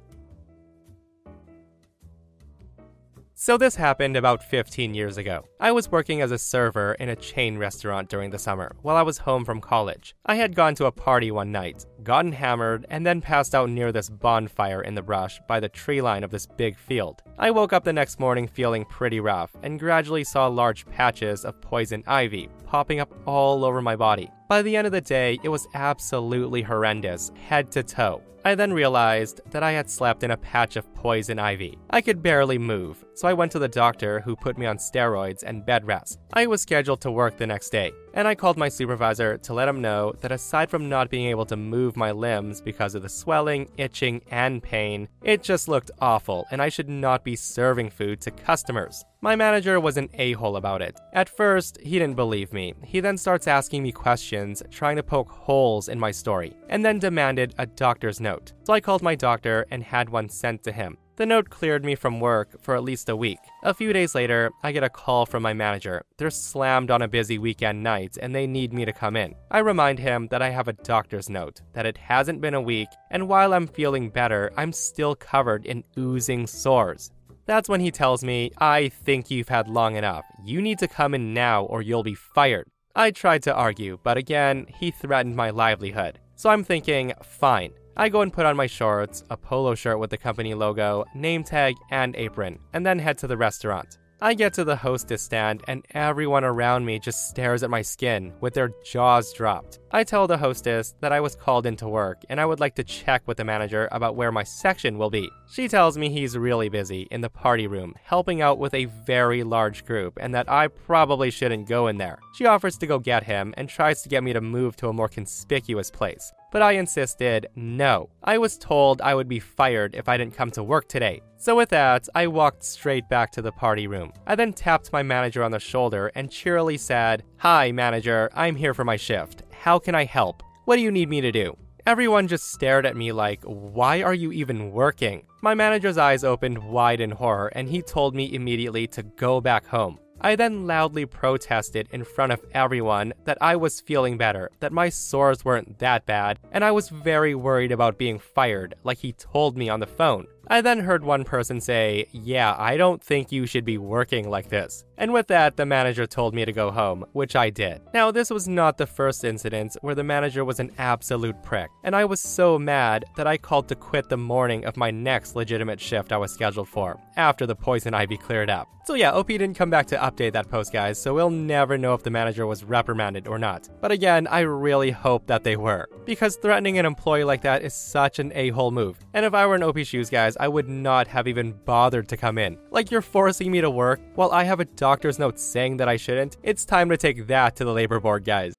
So, 3.44 3.58
this 3.58 3.76
happened 3.76 4.16
about 4.18 4.44
15 4.44 4.94
years 4.94 5.18
ago. 5.18 5.48
I 5.60 5.72
was 5.72 5.90
working 5.90 6.22
as 6.22 6.30
a 6.30 6.38
server 6.38 6.94
in 7.00 7.10
a 7.10 7.16
chain 7.16 7.58
restaurant 7.58 8.08
during 8.08 8.30
the 8.30 8.38
summer 8.38 8.76
while 8.84 8.96
I 8.96 9.02
was 9.02 9.18
home 9.18 9.46
from 9.46 9.60
college. 9.60 10.14
I 10.28 10.36
had 10.36 10.54
gone 10.54 10.76
to 10.76 10.86
a 10.86 10.92
party 10.92 11.32
one 11.32 11.52
night, 11.52 11.88
gotten 12.04 12.34
hammered, 12.34 12.86
and 12.92 13.04
then 13.04 13.20
passed 13.20 13.56
out 13.56 13.72
near 13.72 13.92
this 13.92 14.12
bonfire 14.12 14.84
in 14.84 14.94
the 14.94 15.02
brush 15.02 15.42
by 15.48 15.60
the 15.60 15.70
tree 15.70 16.04
line 16.04 16.24
of 16.24 16.30
this 16.30 16.46
big 16.46 16.78
field. 16.78 17.24
I 17.40 17.50
woke 17.50 17.74
up 17.74 17.84
the 17.84 17.92
next 17.92 18.20
morning 18.20 18.48
feeling 18.48 18.86
pretty 18.86 19.20
rough 19.20 19.50
and 19.64 19.80
gradually 19.80 20.24
saw 20.24 20.46
large 20.46 20.86
patches 20.86 21.44
of 21.44 21.60
poison 21.62 22.04
ivy 22.06 22.48
popping 22.68 23.00
up 23.00 23.12
all 23.26 23.66
over 23.66 23.82
my 23.82 23.96
body. 23.96 24.30
By 24.50 24.62
the 24.62 24.76
end 24.78 24.86
of 24.86 24.94
the 24.94 25.02
day, 25.02 25.40
it 25.42 25.50
was 25.50 25.68
absolutely 25.74 26.62
horrendous, 26.62 27.32
head 27.48 27.72
to 27.72 27.82
toe. 27.82 28.22
I 28.44 28.56
then 28.56 28.74
realized 28.74 29.42
that 29.52 29.62
I 29.62 29.72
had 29.72 29.90
slept 29.90 30.24
in 30.24 30.32
a 30.32 30.38
patch 30.38 30.76
of 30.76 30.92
poison 30.96 31.38
ivy. 31.38 31.78
I 31.92 32.02
could 32.02 32.24
barely 32.24 32.58
move, 32.58 33.06
so 33.14 33.28
I 33.28 33.34
went 33.34 33.52
to 33.52 33.60
the 33.60 33.68
doctor 33.68 34.20
who 34.20 34.36
put 34.36 34.58
me 34.58 34.66
on 34.66 34.78
steroids 34.78 35.44
and 35.44 35.66
bed 35.66 35.86
rest. 35.86 36.20
I 36.34 36.48
was 36.48 36.62
scheduled 36.62 37.02
to 37.02 37.12
work 37.12 37.38
the 37.38 37.46
next 37.46 37.70
day, 37.70 37.92
and 38.14 38.28
I 38.28 38.36
called 38.36 38.58
my 38.58 38.68
supervisor 38.70 39.38
to 39.38 39.54
let 39.54 39.68
him 39.68 39.82
know 39.82 40.14
that 40.22 40.32
aside 40.32 40.70
from 40.70 40.90
not 40.90 41.10
being 41.10 41.28
able 41.28 41.46
to 41.46 41.56
move 41.56 41.96
my 41.96 42.12
limbs 42.12 42.62
because 42.62 42.96
of 42.96 43.04
the 43.04 43.10
swelling, 43.10 43.70
itching, 43.78 44.22
and 44.32 44.64
pain, 44.64 45.08
it 45.24 45.44
just 45.44 45.68
looked 45.68 45.92
awful 46.00 46.46
and 46.52 46.62
I 46.62 46.70
should 46.70 46.90
not 46.90 47.24
be 47.24 47.36
serving 47.36 47.92
food 47.92 48.22
to 48.22 48.32
customers. 48.32 49.06
My 49.24 49.36
manager 49.36 49.80
was 49.80 49.98
an 49.98 50.10
a 50.16 50.32
hole 50.34 50.56
about 50.56 50.82
it. 50.82 51.00
At 51.14 51.30
first, 51.30 51.80
he 51.80 52.00
didn't 52.00 52.16
believe 52.16 52.52
me. 52.54 52.74
He 52.84 53.02
then 53.02 53.18
starts 53.18 53.48
asking 53.48 53.84
me 53.84 53.92
questions, 53.92 54.64
trying 54.72 54.96
to 54.96 55.04
poke 55.04 55.30
holes 55.30 55.90
in 55.90 56.00
my 56.00 56.10
story, 56.10 56.56
and 56.70 56.84
then 56.84 56.98
demanded 56.98 57.54
a 57.60 57.68
doctor's 57.68 58.20
note. 58.32 58.54
So 58.66 58.74
I 58.74 58.82
called 58.82 59.02
my 59.02 59.16
doctor 59.16 59.66
and 59.72 59.84
had 59.84 60.10
one 60.10 60.30
sent 60.30 60.64
to 60.64 60.72
him. 60.72 60.98
The 61.18 61.26
note 61.26 61.50
cleared 61.50 61.84
me 61.86 61.96
from 61.96 62.20
work 62.20 62.50
for 62.64 62.74
at 62.76 62.88
least 62.90 63.10
a 63.10 63.16
week. 63.16 63.38
A 63.64 63.74
few 63.74 63.92
days 63.94 64.16
later, 64.16 64.50
I 64.64 64.72
get 64.72 64.84
a 64.84 64.90
call 64.90 65.26
from 65.26 65.44
my 65.44 65.54
manager. 65.54 65.98
They're 66.18 66.32
slammed 66.32 66.90
on 66.90 67.02
a 67.04 67.14
busy 67.18 67.38
weekend 67.38 67.84
night 67.84 68.18
and 68.22 68.34
they 68.34 68.48
need 68.48 68.74
me 68.74 68.86
to 68.86 69.00
come 69.02 69.16
in. 69.16 69.36
I 69.52 69.60
remind 69.60 70.00
him 70.00 70.28
that 70.32 70.42
I 70.42 70.50
have 70.50 70.68
a 70.68 70.80
doctor's 70.94 71.30
note, 71.30 71.62
that 71.74 71.86
it 71.86 71.98
hasn't 71.98 72.42
been 72.42 72.56
a 72.56 72.68
week, 72.74 72.90
and 73.12 73.28
while 73.28 73.54
I'm 73.54 73.68
feeling 73.68 74.10
better, 74.10 74.52
I'm 74.58 74.74
still 74.74 75.16
covered 75.16 75.66
in 75.66 75.84
oozing 75.98 76.48
sores. 76.48 77.12
That's 77.46 77.70
when 77.70 77.82
he 77.82 77.92
tells 77.92 78.24
me, 78.24 78.52
I 78.58 78.90
think 78.90 79.30
you've 79.30 79.50
had 79.50 79.68
long 79.68 79.96
enough. 79.98 80.26
You 80.44 80.62
need 80.62 80.80
to 80.80 80.88
come 80.88 81.14
in 81.14 81.34
now 81.34 81.66
or 81.66 81.82
you'll 81.82 82.04
be 82.14 82.16
fired. 82.16 82.68
I 82.96 83.12
tried 83.12 83.44
to 83.44 83.54
argue, 83.54 84.00
but 84.04 84.18
again, 84.18 84.66
he 84.80 84.92
threatened 84.92 85.36
my 85.36 85.50
livelihood. 85.50 86.20
So 86.36 86.50
I'm 86.50 86.64
thinking, 86.64 87.14
fine. 87.24 87.74
I 87.98 88.10
go 88.10 88.22
and 88.22 88.32
put 88.32 88.46
on 88.46 88.56
my 88.56 88.68
shorts, 88.68 89.24
a 89.30 89.38
polo 89.38 89.76
shirt 89.76 90.00
with 90.00 90.10
the 90.10 90.18
company 90.18 90.54
logo, 90.54 91.06
name 91.14 91.44
tag, 91.44 91.76
and 91.90 92.16
apron, 92.16 92.60
and 92.74 92.86
then 92.86 93.00
head 93.00 93.18
to 93.20 93.28
the 93.28 93.38
restaurant. 93.38 93.98
I 94.24 94.36
get 94.36 94.54
to 94.54 94.64
the 94.64 94.76
hostess 94.76 95.24
stand, 95.24 95.64
and 95.68 95.84
everyone 95.96 96.44
around 96.44 96.86
me 96.86 97.00
just 97.00 97.28
stares 97.30 97.64
at 97.64 97.72
my 97.72 97.82
skin 97.82 98.34
with 98.40 98.54
their 98.54 98.70
jaws 98.86 99.34
dropped. 99.34 99.80
I 99.90 100.04
tell 100.04 100.28
the 100.28 100.38
hostess 100.38 100.94
that 101.02 101.12
I 101.12 101.20
was 101.20 101.36
called 101.36 101.66
into 101.66 101.88
work 101.88 102.22
and 102.30 102.40
I 102.40 102.46
would 102.46 102.60
like 102.60 102.76
to 102.76 102.84
check 102.84 103.28
with 103.28 103.38
the 103.38 103.44
manager 103.44 103.90
about 103.92 104.16
where 104.16 104.32
my 104.32 104.44
section 104.44 105.00
will 105.00 105.10
be. 105.10 105.28
She 105.52 105.68
tells 105.68 105.98
me 105.98 106.10
he's 106.10 106.38
really 106.38 106.70
busy 106.70 107.08
in 107.10 107.22
the 107.22 107.32
party 107.32 107.66
room, 107.66 107.96
helping 108.04 108.44
out 108.44 108.60
with 108.60 108.76
a 108.76 108.86
very 108.86 109.42
large 109.42 109.86
group, 109.86 110.20
and 110.22 110.36
that 110.36 110.48
I 110.48 110.68
probably 110.68 111.32
shouldn't 111.32 111.68
go 111.68 111.88
in 111.88 111.98
there. 111.98 112.20
She 112.36 112.46
offers 112.46 112.78
to 112.78 112.86
go 112.86 113.00
get 113.00 113.24
him 113.24 113.56
and 113.58 113.68
tries 113.68 114.04
to 114.04 114.10
get 114.10 114.24
me 114.24 114.34
to 114.34 114.42
move 114.42 114.76
to 114.78 114.90
a 114.90 114.94
more 114.94 115.10
conspicuous 115.10 115.90
place. 115.90 116.32
But 116.52 116.62
I 116.62 116.74
insisted 116.74 117.48
no. 117.56 118.10
I 118.24 118.38
was 118.38 118.58
told 118.58 119.02
I 119.02 119.16
would 119.16 119.30
be 119.30 119.40
fired 119.40 119.96
if 119.96 120.10
I 120.10 120.18
didn't 120.18 120.36
come 120.36 120.52
to 120.52 120.64
work 120.64 120.88
today. 120.90 121.22
So, 121.38 121.56
with 121.56 121.70
that, 121.70 122.08
I 122.14 122.28
walked 122.28 122.64
straight 122.64 123.08
back 123.10 123.32
to 123.32 123.42
the 123.42 123.54
party 123.54 123.88
room. 123.88 124.12
I 124.28 124.36
then 124.36 124.54
tapped 124.54 124.94
my 124.94 125.02
manager 125.02 125.44
on 125.44 125.52
the 125.52 125.60
shoulder 125.60 126.12
and 126.14 126.30
cheerily 126.30 126.78
said, 126.78 127.24
Hi, 127.38 127.72
manager, 127.72 128.30
I'm 128.36 128.56
here 128.56 128.74
for 128.74 128.84
my 128.84 128.98
shift. 128.98 129.44
How 129.52 129.80
can 129.80 129.96
I 129.96 130.04
help? 130.04 130.44
What 130.66 130.76
do 130.76 130.82
you 130.82 130.92
need 130.92 131.10
me 131.10 131.22
to 131.22 131.32
do? 131.32 131.56
Everyone 131.88 132.28
just 132.28 132.52
stared 132.52 132.86
at 132.86 132.96
me 132.96 133.12
like, 133.12 133.42
Why 133.44 134.04
are 134.04 134.14
you 134.14 134.32
even 134.32 134.72
working? 134.72 135.26
My 135.42 135.56
manager's 135.56 135.98
eyes 135.98 136.24
opened 136.24 136.60
wide 136.60 137.02
in 137.02 137.10
horror 137.12 137.48
and 137.48 137.68
he 137.68 137.82
told 137.82 138.14
me 138.14 138.36
immediately 138.36 138.86
to 138.88 139.02
go 139.02 139.42
back 139.42 139.66
home. 139.66 139.98
I 140.24 140.36
then 140.36 140.68
loudly 140.68 141.08
protested 141.08 141.88
in 141.92 142.04
front 142.04 142.32
of 142.32 142.46
everyone 142.54 143.14
that 143.26 143.40
I 143.42 143.56
was 143.56 143.82
feeling 143.82 144.18
better, 144.18 144.52
that 144.60 144.72
my 144.72 144.90
sores 144.90 145.44
weren't 145.44 145.80
that 145.80 146.06
bad, 146.06 146.38
and 146.52 146.64
I 146.64 146.70
was 146.72 146.90
very 146.90 147.34
worried 147.34 147.72
about 147.72 147.98
being 147.98 148.20
fired, 148.20 148.76
like 148.84 149.00
he 149.00 149.14
told 149.14 149.58
me 149.58 149.68
on 149.68 149.80
the 149.80 149.88
phone. 149.88 150.28
I 150.52 150.60
then 150.60 150.80
heard 150.80 151.06
one 151.06 151.24
person 151.24 151.62
say, 151.62 152.08
Yeah, 152.12 152.58
I 152.58 152.76
don't 152.76 153.02
think 153.02 153.32
you 153.32 153.46
should 153.46 153.64
be 153.64 153.78
working 153.78 154.30
like 154.30 154.50
this. 154.50 154.84
And 154.98 155.14
with 155.14 155.28
that, 155.28 155.56
the 155.56 155.66
manager 155.66 156.06
told 156.06 156.36
me 156.36 156.44
to 156.44 156.52
go 156.52 156.72
home, 156.72 157.06
which 157.14 157.38
I 157.38 157.50
did. 157.50 157.82
Now, 157.94 158.12
this 158.12 158.30
was 158.30 158.50
not 158.50 158.78
the 158.78 158.86
first 158.86 159.24
incident 159.24 159.78
where 159.80 159.96
the 159.96 160.04
manager 160.04 160.44
was 160.44 160.60
an 160.60 160.72
absolute 160.78 161.42
prick, 161.42 161.72
and 161.86 161.96
I 161.96 162.04
was 162.04 162.22
so 162.22 162.60
mad 162.60 163.06
that 163.16 163.28
I 163.28 163.38
called 163.38 163.70
to 163.70 163.76
quit 163.76 164.10
the 164.10 164.18
morning 164.18 164.66
of 164.66 164.76
my 164.76 164.92
next 164.92 165.38
legitimate 165.38 165.80
shift 165.80 166.12
I 166.12 166.18
was 166.18 166.34
scheduled 166.34 166.68
for, 166.68 167.00
after 167.16 167.48
the 167.48 167.56
poison 167.56 167.94
ivy 167.94 168.18
cleared 168.18 168.50
up. 168.50 168.68
So, 168.84 168.96
yeah, 168.96 169.12
OP 169.12 169.28
didn't 169.28 169.54
come 169.54 169.70
back 169.70 169.88
to 169.88 169.98
update 169.98 170.34
that 170.34 170.50
post, 170.50 170.74
guys, 170.74 171.02
so 171.02 171.14
we'll 171.14 171.30
never 171.30 171.78
know 171.78 171.94
if 171.94 172.04
the 172.04 172.10
manager 172.10 172.46
was 172.46 172.64
reprimanded 172.64 173.28
or 173.28 173.40
not. 173.40 173.70
But 173.80 173.92
again, 173.92 174.28
I 174.28 174.42
really 174.42 174.92
hope 174.92 175.26
that 175.28 175.44
they 175.44 175.56
were, 175.56 175.88
because 176.06 176.36
threatening 176.36 176.78
an 176.78 176.86
employee 176.86 177.24
like 177.24 177.42
that 177.42 177.64
is 177.64 177.74
such 177.74 178.20
an 178.20 178.32
a 178.36 178.50
hole 178.50 178.72
move. 178.72 179.00
And 179.14 179.26
if 179.26 179.34
I 179.34 179.46
were 179.46 179.56
in 179.56 179.64
OP 179.64 179.80
shoes, 179.80 180.10
guys, 180.10 180.36
I 180.42 180.48
would 180.48 180.68
not 180.68 181.08
have 181.08 181.28
even 181.28 181.54
bothered 181.66 182.08
to 182.10 182.18
come 182.18 182.40
in. 182.40 182.58
Like, 182.72 182.90
you're 182.90 183.04
forcing 183.04 183.52
me 183.52 183.62
to 183.62 183.70
work 183.70 184.00
while 184.16 184.32
I 184.32 184.44
have 184.44 184.60
a 184.60 184.66
doctor's 184.66 185.20
note 185.20 185.40
saying 185.40 185.78
that 185.78 185.88
I 185.88 185.98
shouldn't. 185.98 186.38
It's 186.42 186.66
time 186.66 186.90
to 186.90 186.98
take 186.98 187.28
that 187.28 187.58
to 187.58 187.64
the 187.64 187.72
labor 187.72 188.00
board, 188.00 188.24
guys. 188.24 188.56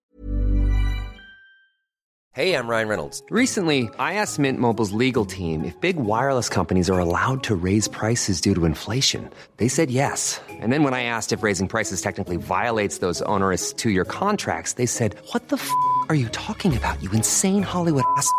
Hey, 2.34 2.54
I'm 2.54 2.68
Ryan 2.68 2.88
Reynolds. 2.88 3.22
Recently, 3.30 3.90
I 3.98 4.14
asked 4.14 4.38
Mint 4.38 4.58
Mobile's 4.58 4.92
legal 4.92 5.26
team 5.26 5.64
if 5.64 5.78
big 5.80 5.96
wireless 5.96 6.48
companies 6.48 6.88
are 6.88 7.00
allowed 7.00 7.42
to 7.42 7.54
raise 7.54 7.88
prices 7.88 8.40
due 8.40 8.54
to 8.54 8.64
inflation. 8.64 9.28
They 9.56 9.68
said 9.68 9.90
yes. 9.90 10.40
And 10.48 10.72
then 10.72 10.84
when 10.84 10.94
I 10.94 11.02
asked 11.02 11.32
if 11.32 11.42
raising 11.42 11.68
prices 11.68 12.00
technically 12.00 12.38
violates 12.38 12.98
those 12.98 13.20
onerous 13.22 13.72
two 13.72 13.90
year 13.90 14.06
contracts, 14.06 14.74
they 14.74 14.86
said, 14.86 15.16
What 15.32 15.48
the 15.48 15.56
f 15.56 15.70
are 16.08 16.14
you 16.14 16.28
talking 16.28 16.76
about, 16.76 17.02
you 17.02 17.10
insane 17.10 17.62
Hollywood 17.62 18.04
ass? 18.16 18.32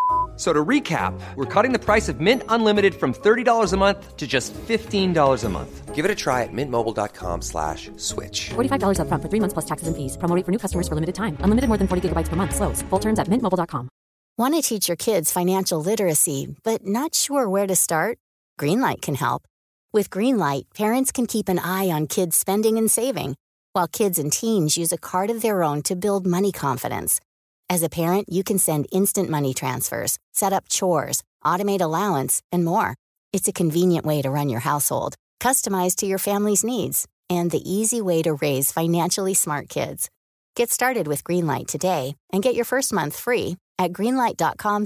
F- 0.43 0.49
So 0.49 0.51
to 0.51 0.65
recap, 0.65 1.13
we're 1.35 1.45
cutting 1.45 1.73
the 1.73 1.79
price 1.79 2.09
of 2.11 2.19
Mint 2.19 2.43
Unlimited 2.49 2.93
from 2.95 3.13
$30 3.13 3.73
a 3.73 3.77
month 3.77 4.17
to 4.17 4.27
just 4.27 4.53
$15 4.67 5.43
a 5.45 5.49
month. 5.49 5.95
Give 5.95 6.05
it 6.05 6.11
a 6.11 6.15
try 6.15 6.43
at 6.43 6.51
mintmobile.com 6.51 7.41
slash 7.41 7.89
switch. 7.97 8.49
$45 8.55 8.97
upfront 8.99 9.21
for 9.21 9.29
three 9.29 9.39
months 9.39 9.53
plus 9.53 9.65
taxes 9.65 9.87
and 9.87 9.95
fees. 9.95 10.17
Promo 10.17 10.35
rate 10.35 10.45
for 10.45 10.51
new 10.51 10.57
customers 10.59 10.87
for 10.87 10.95
limited 10.95 11.15
time. 11.15 11.37
Unlimited 11.45 11.67
more 11.69 11.77
than 11.77 11.87
40 11.87 12.01
gigabytes 12.09 12.29
per 12.29 12.35
month. 12.35 12.55
Slows. 12.55 12.81
Full 12.89 12.99
terms 12.99 13.19
at 13.19 13.27
mintmobile.com. 13.29 13.87
Want 14.37 14.55
to 14.55 14.61
teach 14.61 14.89
your 14.89 14.97
kids 14.97 15.31
financial 15.31 15.79
literacy, 15.91 16.55
but 16.63 16.81
not 16.85 17.15
sure 17.15 17.47
where 17.47 17.67
to 17.67 17.75
start? 17.75 18.17
Greenlight 18.59 19.01
can 19.01 19.15
help. 19.15 19.43
With 19.93 20.09
Greenlight, 20.09 20.63
parents 20.75 21.11
can 21.11 21.27
keep 21.27 21.47
an 21.49 21.59
eye 21.59 21.89
on 21.95 22.07
kids' 22.07 22.35
spending 22.35 22.77
and 22.79 22.89
saving, 22.89 23.35
while 23.75 23.87
kids 23.87 24.17
and 24.19 24.31
teens 24.33 24.75
use 24.75 24.91
a 24.91 24.97
card 24.97 25.29
of 25.29 25.41
their 25.41 25.63
own 25.63 25.83
to 25.83 25.95
build 25.95 26.25
money 26.25 26.51
confidence. 26.51 27.19
As 27.73 27.81
a 27.81 27.89
parent, 27.89 28.27
you 28.29 28.43
can 28.43 28.59
send 28.59 28.85
instant 28.91 29.31
money 29.31 29.51
transfers, 29.51 30.19
set 30.31 30.53
up 30.53 30.69
chores, 30.69 31.23
automate 31.43 31.81
allowance, 31.81 32.43
and 32.51 32.63
more. 32.63 32.93
It's 33.33 33.47
a 33.47 33.59
convenient 33.61 34.05
way 34.05 34.21
to 34.21 34.29
run 34.29 34.47
your 34.47 34.59
household, 34.59 35.15
customized 35.39 35.95
to 35.95 36.05
your 36.05 36.19
family's 36.19 36.63
needs, 36.63 37.07
and 37.31 37.49
the 37.49 37.67
easy 37.67 37.99
way 37.99 38.21
to 38.21 38.35
raise 38.35 38.71
financially 38.71 39.33
smart 39.33 39.69
kids. 39.69 40.11
Get 40.55 40.69
started 40.69 41.07
with 41.07 41.23
Greenlight 41.23 41.65
today 41.65 42.13
and 42.31 42.43
get 42.43 42.53
your 42.53 42.65
first 42.65 42.93
month 42.93 43.17
free 43.17 43.57
at 43.79 43.91
greenlight.com 43.91 44.85